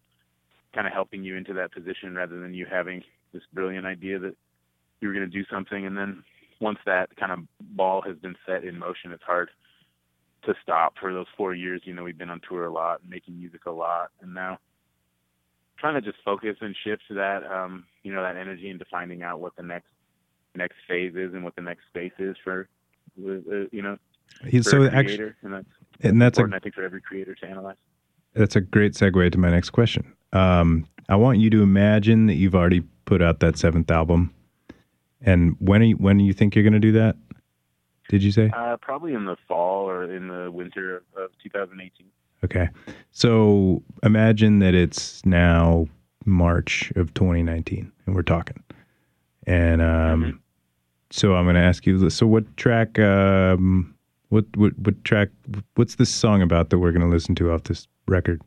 kind 0.74 0.88
of 0.88 0.94
helping 0.94 1.24
you 1.24 1.36
into 1.36 1.54
that 1.54 1.72
position 1.72 2.16
rather 2.16 2.40
than 2.40 2.54
you 2.54 2.66
having 2.66 3.04
this 3.34 3.44
brilliant 3.54 3.86
idea 3.86 4.20
that 4.20 4.36
you 5.00 5.08
were 5.08 5.14
going 5.14 5.30
to 5.30 5.38
do 5.38 5.46
something 5.52 5.86
and 5.86 5.98
then 5.98 6.24
once 6.60 6.80
that 6.86 7.16
kind 7.18 7.32
of 7.32 7.40
ball 7.60 8.02
has 8.02 8.16
been 8.18 8.36
set 8.46 8.64
in 8.64 8.78
motion 8.78 9.12
it's 9.12 9.24
hard 9.24 9.50
to 10.44 10.54
stop 10.62 10.94
for 11.00 11.14
those 11.14 11.26
four 11.36 11.54
years 11.54 11.82
you 11.84 11.94
know 11.94 12.04
we've 12.04 12.18
been 12.18 12.30
on 12.30 12.40
tour 12.48 12.66
a 12.66 12.72
lot 12.72 13.02
making 13.08 13.38
music 13.38 13.66
a 13.66 13.72
lot 13.72 14.10
and 14.22 14.34
now 14.34 14.58
trying 15.82 15.96
to 15.96 16.02
just 16.02 16.24
focus 16.24 16.56
and 16.62 16.76
shift 16.84 17.02
that 17.10 17.44
um 17.52 17.86
you 18.04 18.13
know 18.13 18.22
that 18.22 18.38
energy 18.38 18.70
into 18.70 18.86
finding 18.89 19.24
out 19.24 19.39
what 19.41 19.56
the 19.58 19.63
next 19.63 19.89
next 20.56 20.76
phase 20.88 21.13
is 21.15 21.34
and 21.34 21.44
what 21.44 21.56
the 21.56 21.62
next 21.62 21.86
space 21.88 22.13
is 22.20 22.36
for 22.44 22.70
uh, 23.20 23.65
you 23.72 23.82
know 23.82 23.98
He- 24.46 24.60
for 24.60 24.70
so 24.70 24.84
a 24.84 24.86
actually, 24.86 25.17
creator 25.17 25.38
and 25.41 25.54
that's 25.54 25.67
and 26.02 26.22
that's 26.22 26.38
a 26.38 26.41
important 26.41 26.62
I 26.62 26.63
think 26.63 26.76
for 26.76 26.84
every 26.84 27.02
creator 27.02 27.36
to 27.36 27.46
analyze 27.48 27.78
that's 28.34 28.56
a 28.56 28.62
great 28.62 28.94
segue 28.94 29.32
to 29.32 29.38
my 29.38 29.50
next 29.50 29.72
question. 29.72 30.13
Um, 30.32 30.88
I 31.10 31.17
want 31.17 31.39
you 31.39 31.50
to 31.50 31.62
imagine 31.63 32.28
that 32.28 32.36
you've 32.36 32.56
already 32.56 32.82
put 33.04 33.22
out 33.22 33.41
that 33.41 33.58
seventh 33.58 33.91
album, 33.91 34.34
and 35.20 35.58
when 35.60 35.82
are 35.82 35.86
you, 35.86 35.96
when 35.98 36.17
do 36.17 36.24
you 36.24 36.32
think 36.32 36.56
you're 36.56 36.63
going 36.63 36.72
to 36.72 36.80
do 36.80 36.94
that? 36.94 37.17
Did 38.08 38.24
you 38.24 38.32
say? 38.32 38.50
Uh, 38.56 38.78
probably 38.78 39.13
in 39.13 39.26
the 39.26 39.36
fall 39.48 39.89
or 39.89 40.04
in 40.04 40.30
the 40.30 40.50
winter 40.50 41.04
of 41.17 41.32
2018. 41.44 42.08
Okay. 42.43 42.69
So 43.12 43.84
imagine 44.04 44.60
that 44.60 44.73
it's 44.73 45.23
now 45.25 45.88
March 46.25 46.91
of 46.95 47.13
2019 47.13 47.91
and 48.06 48.15
we're 48.15 48.21
talking. 48.23 48.63
And 49.47 49.82
um, 49.82 50.23
Mhm. 50.23 50.39
so 51.12 51.36
I'm 51.36 51.45
going 51.45 51.56
to 51.56 51.62
ask 51.62 51.86
you 51.86 52.10
so 52.10 52.25
what 52.27 52.45
track 52.58 52.97
um, 52.99 53.93
what, 54.30 54.45
what 54.56 54.77
what 54.80 55.04
track 55.04 55.30
what's 55.75 55.95
this 55.95 56.10
song 56.10 56.41
about 56.41 56.69
that 56.69 56.80
we're 56.80 56.91
going 56.91 57.01
to 57.01 57.13
listen 57.13 57.36
to 57.36 57.51
off 57.51 57.63
this 57.63 57.88
record? 58.08 58.41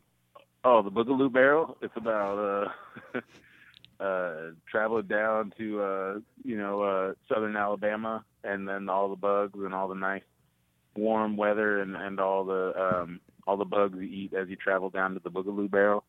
Oh, 0.64 0.80
the 0.83 0.90
Boogaloo 0.90 1.30
Barrel. 1.30 1.76
It's 1.83 1.96
about 1.96 2.72
uh, 3.14 3.20
uh, 4.02 4.35
traveling 4.66 5.07
down 5.07 5.52
to 5.59 5.83
uh, 5.83 6.18
you 6.42 6.57
know 6.57 6.83
uh, 6.83 7.12
southern 7.28 7.57
Alabama, 7.57 8.24
and 8.44 8.66
then 8.66 8.88
all 8.88 9.11
the 9.11 9.16
bugs 9.16 9.59
and 9.62 9.74
all 9.74 9.88
the 9.88 9.94
nice 9.94 10.22
warm 10.96 11.37
weather, 11.37 11.80
and 11.80 11.94
and 11.96 12.18
all 12.18 12.44
the 12.44 12.72
um, 12.80 13.20
all 13.46 13.57
the 13.57 13.64
bugs 13.64 13.96
you 13.96 14.09
eat 14.09 14.35
as 14.35 14.48
you 14.48 14.57
travel 14.57 14.90
down 14.90 15.14
to 15.14 15.20
the 15.20 15.30
Boogaloo 15.30 15.70
Barrel. 15.70 16.04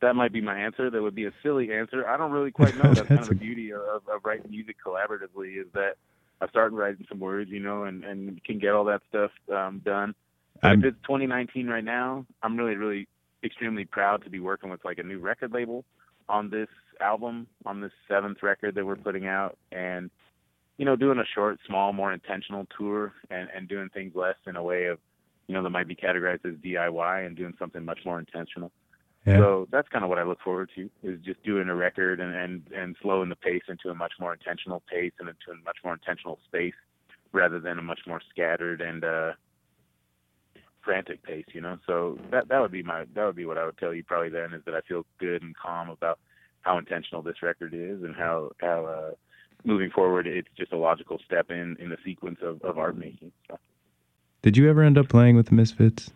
That 0.00 0.16
might 0.16 0.32
be 0.32 0.40
my 0.40 0.58
answer. 0.58 0.90
That 0.90 1.00
would 1.00 1.14
be 1.14 1.26
a 1.26 1.32
silly 1.42 1.72
answer. 1.72 2.06
I 2.08 2.16
don't 2.16 2.32
really 2.32 2.50
quite 2.50 2.76
know. 2.76 2.82
That's 2.94 3.06
kind 3.08 3.20
of 3.20 3.26
a- 3.26 3.28
the 3.30 3.34
beauty 3.36 3.72
of, 3.72 3.80
of 4.08 4.24
writing 4.24 4.50
music 4.50 4.76
collaboratively 4.84 5.60
is 5.60 5.66
that 5.74 5.94
I 6.40 6.48
start 6.48 6.72
writing 6.72 7.06
some 7.08 7.20
words, 7.20 7.50
you 7.50 7.60
know, 7.60 7.84
and 7.84 8.02
and 8.04 8.42
can 8.44 8.58
get 8.58 8.72
all 8.72 8.84
that 8.86 9.02
stuff 9.08 9.30
um, 9.52 9.80
done. 9.84 10.14
But 10.60 10.68
I'm- 10.68 10.78
if 10.80 10.86
it's 10.94 11.02
2019 11.02 11.68
right 11.68 11.84
now, 11.84 12.26
I'm 12.42 12.56
really, 12.56 12.74
really 12.74 13.06
extremely 13.44 13.84
proud 13.84 14.24
to 14.24 14.30
be 14.30 14.40
working 14.40 14.70
with 14.70 14.84
like 14.84 14.98
a 14.98 15.02
new 15.02 15.18
record 15.20 15.52
label 15.52 15.84
on 16.28 16.50
this 16.50 16.68
album, 17.00 17.46
on 17.66 17.80
this 17.80 17.90
seventh 18.08 18.42
record 18.42 18.74
that 18.76 18.84
we're 18.86 18.96
putting 18.96 19.26
out, 19.26 19.56
and 19.70 20.10
you 20.78 20.84
know, 20.84 20.96
doing 20.96 21.18
a 21.18 21.24
short, 21.34 21.58
small, 21.66 21.92
more 21.92 22.12
intentional 22.12 22.66
tour, 22.76 23.12
and 23.30 23.48
and 23.54 23.68
doing 23.68 23.88
things 23.90 24.16
less 24.16 24.36
in 24.48 24.56
a 24.56 24.62
way 24.62 24.86
of, 24.86 24.98
you 25.46 25.54
know, 25.54 25.62
that 25.62 25.70
might 25.70 25.88
be 25.88 25.96
categorized 25.96 26.44
as 26.46 26.54
DIY, 26.54 27.26
and 27.26 27.36
doing 27.36 27.54
something 27.58 27.84
much 27.84 28.00
more 28.04 28.18
intentional. 28.18 28.70
Yeah. 29.26 29.38
So 29.38 29.68
that's 29.70 29.88
kind 29.88 30.04
of 30.04 30.08
what 30.08 30.18
I 30.18 30.24
look 30.24 30.40
forward 30.40 30.70
to 30.74 30.90
is 31.02 31.20
just 31.24 31.42
doing 31.44 31.68
a 31.68 31.74
record 31.74 32.18
and, 32.18 32.34
and, 32.34 32.62
and 32.74 32.96
slowing 33.00 33.28
the 33.28 33.36
pace 33.36 33.62
into 33.68 33.88
a 33.88 33.94
much 33.94 34.14
more 34.18 34.32
intentional 34.32 34.82
pace 34.90 35.12
and 35.20 35.28
into 35.28 35.52
a 35.52 35.64
much 35.64 35.78
more 35.84 35.92
intentional 35.92 36.40
space 36.48 36.74
rather 37.32 37.60
than 37.60 37.78
a 37.78 37.82
much 37.82 38.00
more 38.06 38.20
scattered 38.30 38.80
and 38.80 39.04
uh, 39.04 39.32
frantic 40.84 41.22
pace. 41.22 41.46
You 41.52 41.60
know, 41.60 41.78
so 41.86 42.18
that 42.32 42.48
that 42.48 42.60
would 42.60 42.72
be 42.72 42.82
my 42.82 43.04
that 43.14 43.24
would 43.24 43.36
be 43.36 43.46
what 43.46 43.58
I 43.58 43.64
would 43.64 43.78
tell 43.78 43.94
you 43.94 44.02
probably 44.02 44.30
then 44.30 44.54
is 44.54 44.62
that 44.64 44.74
I 44.74 44.80
feel 44.80 45.06
good 45.20 45.42
and 45.42 45.56
calm 45.56 45.88
about 45.88 46.18
how 46.62 46.78
intentional 46.78 47.22
this 47.22 47.42
record 47.42 47.74
is 47.74 48.02
and 48.02 48.16
how 48.16 48.50
how 48.58 48.86
uh, 48.86 49.10
moving 49.64 49.90
forward 49.90 50.26
it's 50.26 50.48
just 50.56 50.72
a 50.72 50.76
logical 50.76 51.18
step 51.24 51.50
in 51.50 51.76
in 51.78 51.90
the 51.90 51.98
sequence 52.04 52.38
of, 52.42 52.60
of 52.62 52.76
art 52.76 52.96
making. 52.96 53.30
So. 53.48 53.56
Did 54.42 54.56
you 54.56 54.68
ever 54.68 54.82
end 54.82 54.98
up 54.98 55.08
playing 55.08 55.36
with 55.36 55.46
the 55.46 55.54
Misfits? 55.54 56.10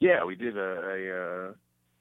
Yeah, 0.00 0.24
we 0.24 0.34
did 0.34 0.56
a, 0.56 0.60
a 0.60 1.48
uh, 1.48 1.52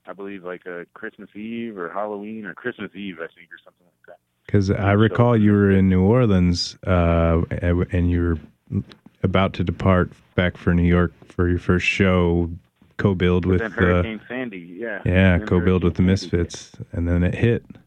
I 0.08 0.13
believe 0.13 0.43
like 0.45 0.65
a 0.65 0.86
Christmas 0.93 1.29
Eve 1.36 1.77
or 1.77 1.91
Halloween 1.91 2.45
or 2.45 2.53
Christmas 2.53 2.91
Eve, 2.95 3.17
I 3.17 3.27
think, 3.27 3.49
or 3.51 3.60
something 3.63 3.86
like 3.86 4.08
that. 4.08 4.17
Because 4.45 4.71
I 4.71 4.93
recall 4.93 5.38
you 5.38 5.51
were 5.51 5.69
in 5.69 5.89
New 5.89 6.01
Orleans 6.01 6.77
uh, 6.88 7.41
and 7.51 8.10
you 8.10 8.39
were 8.71 8.84
about 9.21 9.53
to 9.53 9.63
depart 9.63 10.12
back 10.36 10.58
for 10.58 10.73
New 10.73 10.88
York 10.88 11.13
for 11.27 11.49
your 11.49 11.60
first 11.60 11.86
show, 11.86 12.49
co-billed 12.97 13.45
with 13.45 13.60
then 13.60 13.71
Hurricane 13.71 14.21
Sandy, 14.27 14.77
yeah. 14.79 15.01
yeah, 15.05 15.39
co-billed 15.39 15.84
with 15.84 15.95
the 15.95 16.03
Hurricane 16.03 16.29
Sandy. 16.29 16.38
Misfits, 16.45 16.71
and 16.93 17.08
then 17.08 17.23
it 17.23 17.36
hit. 17.36 17.65
And 17.67 17.77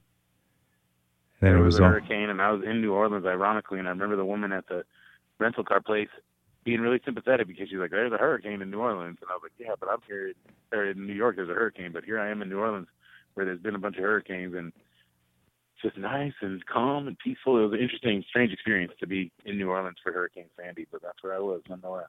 then 1.40 1.54
There 1.54 1.56
it 1.56 1.64
was, 1.64 1.74
was 1.74 1.80
a 1.80 1.84
all 1.84 1.90
hurricane, 1.90 2.28
and 2.28 2.40
I 2.40 2.52
was 2.52 2.62
in 2.62 2.82
New 2.82 2.92
Orleans, 2.92 3.24
ironically, 3.26 3.78
and 3.78 3.88
I 3.88 3.90
remember 3.90 4.16
the 4.16 4.24
woman 4.24 4.52
at 4.52 4.68
the 4.68 4.84
rental 5.40 5.64
car 5.64 5.80
place 5.80 6.10
being 6.64 6.80
really 6.80 7.00
sympathetic 7.04 7.46
because 7.48 7.68
she's 7.68 7.78
like, 7.78 7.90
"There's 7.90 8.12
a 8.12 8.18
hurricane 8.18 8.62
in 8.62 8.70
New 8.70 8.80
Orleans," 8.80 9.18
and 9.20 9.30
I 9.30 9.34
was 9.34 9.42
like, 9.42 9.52
"Yeah, 9.58 9.74
but 9.78 9.88
I'm 9.88 10.00
here 10.06 10.32
or 10.72 10.84
in 10.86 11.06
New 11.06 11.12
York. 11.12 11.36
There's 11.36 11.48
a 11.48 11.54
hurricane, 11.54 11.92
but 11.92 12.04
here 12.04 12.18
I 12.18 12.30
am 12.30 12.42
in 12.42 12.48
New 12.48 12.58
Orleans, 12.58 12.88
where 13.34 13.46
there's 13.46 13.60
been 13.60 13.74
a 13.74 13.78
bunch 13.78 13.96
of 13.96 14.04
hurricanes, 14.04 14.54
and 14.54 14.72
it's 15.74 15.82
just 15.82 15.96
nice 15.96 16.34
and 16.40 16.64
calm 16.66 17.08
and 17.08 17.18
peaceful. 17.18 17.58
It 17.58 17.64
was 17.64 17.72
an 17.72 17.80
interesting, 17.80 18.24
strange 18.28 18.52
experience 18.52 18.92
to 19.00 19.06
be 19.06 19.32
in 19.44 19.58
New 19.58 19.70
Orleans 19.70 19.98
for 20.02 20.12
Hurricane 20.12 20.46
Sandy, 20.56 20.86
but 20.90 21.02
that's 21.02 21.22
where 21.22 21.34
I 21.34 21.40
was 21.40 21.62
nonetheless. 21.68 22.08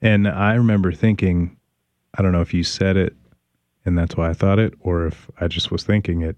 And 0.00 0.28
I 0.28 0.54
remember 0.54 0.92
thinking, 0.92 1.56
I 2.14 2.22
don't 2.22 2.32
know 2.32 2.40
if 2.40 2.52
you 2.52 2.62
said 2.62 2.96
it 2.96 3.16
and 3.84 3.98
that's 3.98 4.16
why 4.16 4.30
I 4.30 4.32
thought 4.32 4.58
it, 4.58 4.74
or 4.80 5.06
if 5.06 5.30
I 5.40 5.48
just 5.48 5.70
was 5.70 5.82
thinking 5.82 6.22
it. 6.22 6.36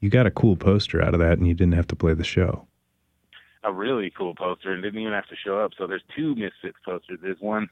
You 0.00 0.10
got 0.10 0.26
a 0.26 0.30
cool 0.30 0.56
poster 0.56 1.02
out 1.02 1.14
of 1.14 1.20
that 1.20 1.38
and 1.38 1.46
you 1.46 1.54
didn't 1.54 1.74
have 1.74 1.86
to 1.88 1.96
play 1.96 2.14
the 2.14 2.24
show. 2.24 2.66
A 3.64 3.72
really 3.72 4.10
cool 4.10 4.34
poster, 4.34 4.72
and 4.72 4.82
didn't 4.82 5.00
even 5.00 5.12
have 5.12 5.28
to 5.28 5.36
show 5.36 5.60
up. 5.60 5.72
So 5.78 5.86
there's 5.86 6.02
two 6.16 6.34
Misfits 6.34 6.78
posters. 6.84 7.18
There's 7.22 7.40
one 7.40 7.68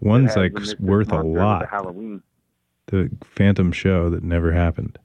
One's 0.00 0.36
like 0.36 0.52
worth 0.78 1.12
a 1.12 1.22
monster 1.22 1.28
with 1.28 1.34
the 1.34 1.40
lot. 1.40 1.68
Halloween. 1.68 2.22
The 2.86 3.10
Phantom 3.24 3.72
show 3.72 4.08
that 4.10 4.22
never 4.22 4.52
happened. 4.52 4.98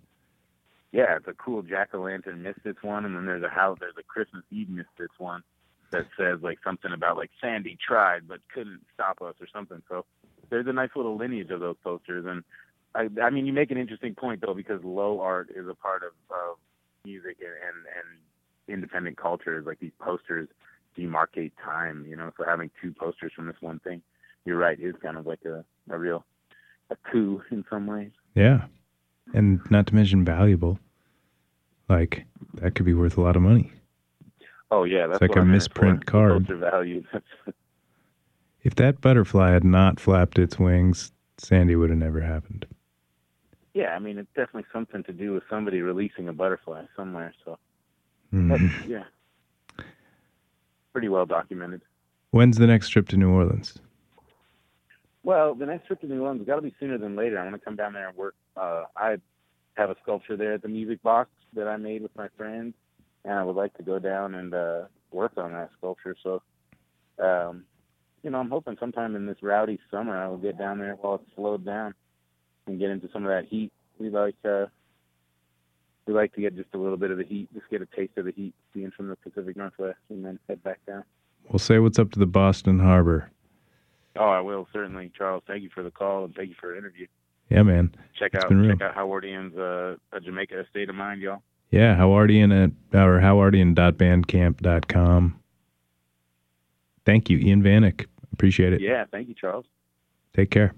yeah, 0.92 1.16
it's 1.18 1.28
a 1.28 1.34
cool 1.34 1.62
jack 1.62 1.90
o' 1.94 2.02
lantern 2.02 2.42
Misfits 2.44 2.82
one, 2.84 3.06
and 3.06 3.16
then 3.16 3.26
there's 3.26 3.44
a 3.44 3.50
house, 3.50 3.78
there's 3.80 3.98
a 4.00 4.04
Christmas 4.04 4.44
Eve 4.52 4.70
Misfits 4.70 5.14
one 5.18 5.44
that 5.92 6.06
says 6.18 6.40
like 6.42 6.60
something 6.64 6.92
about 6.92 7.18
like 7.18 7.32
Sandy 7.42 7.78
tried 7.86 8.28
but 8.28 8.40
couldn't 8.54 8.82
stop 8.94 9.22
us 9.22 9.36
or 9.40 9.48
something. 9.52 9.82
So 9.90 10.06
there's 10.50 10.68
a 10.68 10.74
nice 10.74 10.90
little 10.96 11.16
lineage 11.18 11.50
of 11.50 11.60
those 11.60 11.78
posters, 11.84 12.26
and 12.28 12.44
I, 12.96 13.10
I 13.22 13.30
mean, 13.30 13.46
you 13.46 13.54
make 13.54 13.72
an 13.72 13.78
interesting 13.78 14.16
point 14.16 14.42
though 14.42 14.54
because 14.54 14.84
low 14.84 15.20
art 15.20 15.50
is 15.56 15.68
a 15.68 15.76
part 15.76 16.04
of, 16.04 16.12
of 16.30 16.58
music 17.06 17.38
and, 17.40 17.50
and 17.50 17.86
and 17.86 18.20
independent 18.68 19.18
culture. 19.18 19.62
Like 19.66 19.80
these 19.80 19.92
posters 20.00 20.48
demarcate 20.98 21.52
time, 21.64 22.06
you 22.08 22.16
know. 22.16 22.32
So 22.38 22.44
having 22.46 22.70
two 22.82 22.92
posters 22.94 23.32
from 23.36 23.48
this 23.48 23.56
one 23.62 23.80
thing, 23.80 24.02
you're 24.46 24.58
right, 24.58 24.80
is 24.80 24.96
kind 25.02 25.18
of 25.18 25.26
like 25.26 25.44
a 25.46 25.64
a 25.90 25.98
real 25.98 26.26
a 26.90 26.96
coup 27.12 27.42
in 27.52 27.66
some 27.70 27.88
ways. 27.88 28.12
Yeah. 28.36 28.66
And 29.34 29.60
not 29.70 29.88
to 29.88 29.96
mention 29.96 30.24
valuable. 30.24 30.80
Like 31.90 32.26
that 32.56 32.76
could 32.76 32.86
be 32.86 32.94
worth 32.94 33.18
a 33.18 33.22
lot 33.22 33.36
of 33.36 33.42
money. 33.42 33.72
Oh 34.72 34.84
yeah, 34.84 35.08
that's 35.08 35.22
like 35.22 35.32
what 35.32 35.40
a 35.40 35.42
I'm 35.42 35.52
misprint 35.52 36.06
card. 36.06 36.48
Value. 36.48 37.04
If 38.64 38.76
that 38.76 39.00
butterfly 39.00 39.52
had 39.52 39.64
not 39.64 40.00
flapped 40.00 40.38
its 40.38 40.60
wings, 40.60 41.12
Sandy 41.38 41.76
would 41.76 41.90
have 41.90 42.00
never 42.00 42.20
happened. 42.20 42.66
yeah. 43.74 43.90
I 43.96 44.00
mean, 44.00 44.18
it's 44.18 44.28
definitely 44.36 44.66
something 44.74 45.04
to 45.04 45.14
do 45.14 45.34
with 45.34 45.44
somebody 45.50 45.82
releasing 45.82 46.28
a 46.28 46.34
butterfly 46.34 46.84
somewhere. 46.96 47.34
So 47.46 47.58
Mhm. 48.34 48.88
yeah, 48.88 49.04
pretty 50.94 51.10
well 51.10 51.26
documented. 51.26 51.82
When's 52.32 52.58
the 52.58 52.68
next 52.68 52.90
trip 52.90 53.08
to 53.10 53.18
New 53.18 53.30
Orleans? 53.30 53.80
Well, 55.24 55.56
the 55.56 55.66
next 55.66 55.88
trip 55.88 56.02
to 56.02 56.08
New 56.08 56.22
Orleans 56.22 56.42
has 56.42 56.48
got 56.48 56.56
to 56.56 56.62
be 56.62 56.74
sooner 56.80 56.98
than 56.98 57.16
later. 57.16 57.40
I 57.40 57.44
want 57.44 57.56
to 57.56 57.62
come 57.62 57.76
down 57.76 57.94
there 57.94 58.08
and 58.08 58.18
work. 58.18 58.36
Uh, 58.56 58.84
I 58.96 59.18
have 59.76 59.90
a 59.90 59.96
sculpture 60.02 60.38
there 60.38 60.54
at 60.54 60.62
the 60.62 60.68
Music 60.68 61.02
Box 61.04 61.30
that 61.54 61.68
I 61.68 61.78
made 61.78 62.02
with 62.02 62.16
my 62.16 62.28
friends, 62.38 62.74
and 63.24 63.34
I 63.34 63.44
would 63.44 63.56
like 63.56 63.76
to 63.78 63.84
go 63.84 64.00
down 64.00 64.36
and 64.36 64.54
uh, 64.54 64.84
work 65.12 65.34
on 65.38 65.52
that 65.54 65.72
sculpture. 65.78 66.16
So, 66.24 66.42
um, 67.20 67.66
you 68.24 68.30
know, 68.30 68.40
I'm 68.40 68.50
hoping 68.50 68.78
sometime 68.80 69.16
in 69.16 69.26
this 69.26 69.42
rowdy 69.42 69.80
summer 69.92 70.18
I 70.18 70.28
will 70.28 70.38
get 70.38 70.58
down 70.58 70.80
there 70.80 70.96
while 70.96 71.16
it's 71.16 71.36
slowed 71.36 71.66
down 71.66 71.94
and 72.66 72.80
get 72.80 72.90
into 72.90 73.10
some 73.12 73.24
of 73.24 73.30
that 73.30 73.50
heat. 73.50 73.72
We 74.00 74.10
like 74.10 74.36
uh, 74.46 74.66
we 76.08 76.14
like 76.14 76.34
to 76.34 76.42
get 76.42 76.56
just 76.56 76.70
a 76.74 76.78
little 76.78 76.98
bit 76.98 77.12
of 77.12 77.18
the 77.18 77.26
heat, 77.26 77.50
just 77.54 77.70
get 77.70 77.82
a 77.82 77.86
taste 77.86 78.18
of 78.18 78.26
the 78.26 78.32
heat, 78.32 78.54
being 78.74 78.92
from 78.92 79.10
the 79.10 79.16
Pacific 79.18 79.58
Northwest, 79.58 80.00
and 80.10 80.26
then 80.26 80.40
head 80.48 80.64
back 80.64 80.80
down. 80.88 81.04
We'll 81.50 81.60
say 81.60 81.80
what's 81.80 82.00
up 82.00 82.12
to 82.12 82.20
the 82.20 82.26
Boston 82.26 82.80
Harbor. 82.80 83.30
Oh, 84.18 84.30
I 84.30 84.40
will 84.42 84.68
certainly, 84.74 85.10
Charles. 85.16 85.44
Thank 85.48 85.64
you 85.64 85.70
for 85.74 85.82
the 85.84 85.92
call 85.92 86.26
and 86.26 86.36
thank 86.36 86.50
you 86.50 86.56
for 86.60 86.72
the 86.72 86.78
interview. 86.78 87.08
Yeah, 87.50 87.64
man. 87.64 87.96
check 88.18 88.32
It's 88.34 88.44
out 88.44 88.50
check 88.50 88.82
out 88.82 88.94
Howardian's 88.96 89.56
uh, 89.58 89.96
a 90.12 90.20
Jamaica 90.20 90.66
State 90.70 90.90
of 90.90 90.96
Mind, 90.96 91.22
y'all. 91.22 91.42
Yeah, 91.72 91.96
Howardian 91.96 92.52
at 92.52 92.72
or 92.94 93.20
howardian.bandcamp.com. 93.20 95.40
Thank 97.06 97.30
you, 97.30 97.38
Ian 97.38 97.64
Vanek. 97.64 98.06
Appreciate 98.34 98.74
it. 98.74 98.82
Yeah, 98.82 99.06
thank 99.12 99.30
you, 99.30 99.34
Charles. 99.34 99.66
Take 100.36 100.52
care. 100.52 100.74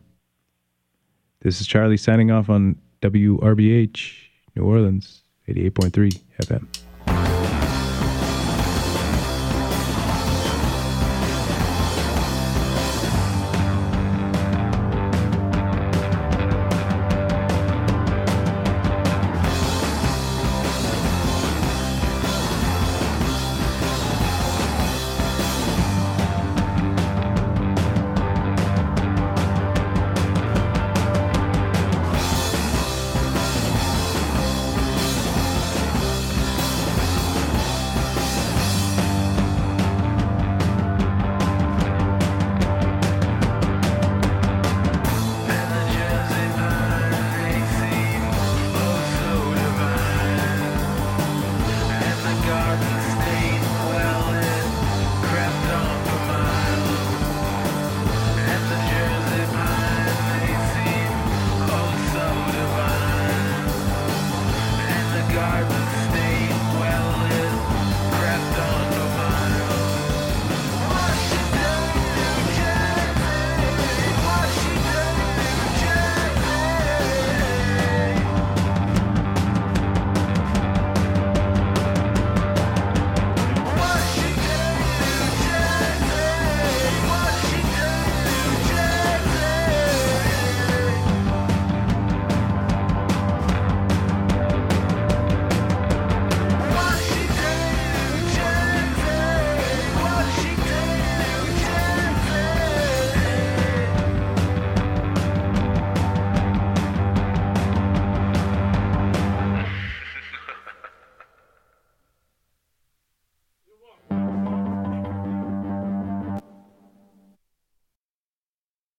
This 1.42 1.60
is 1.62 1.68
Charlie 1.68 1.98
signing 1.98 2.32
off 2.32 2.50
on 2.50 2.76
WRBH 3.02 4.29
New 4.60 4.65
Orleans 4.65 5.24
88.3 5.48 6.19
FM. 6.43 6.88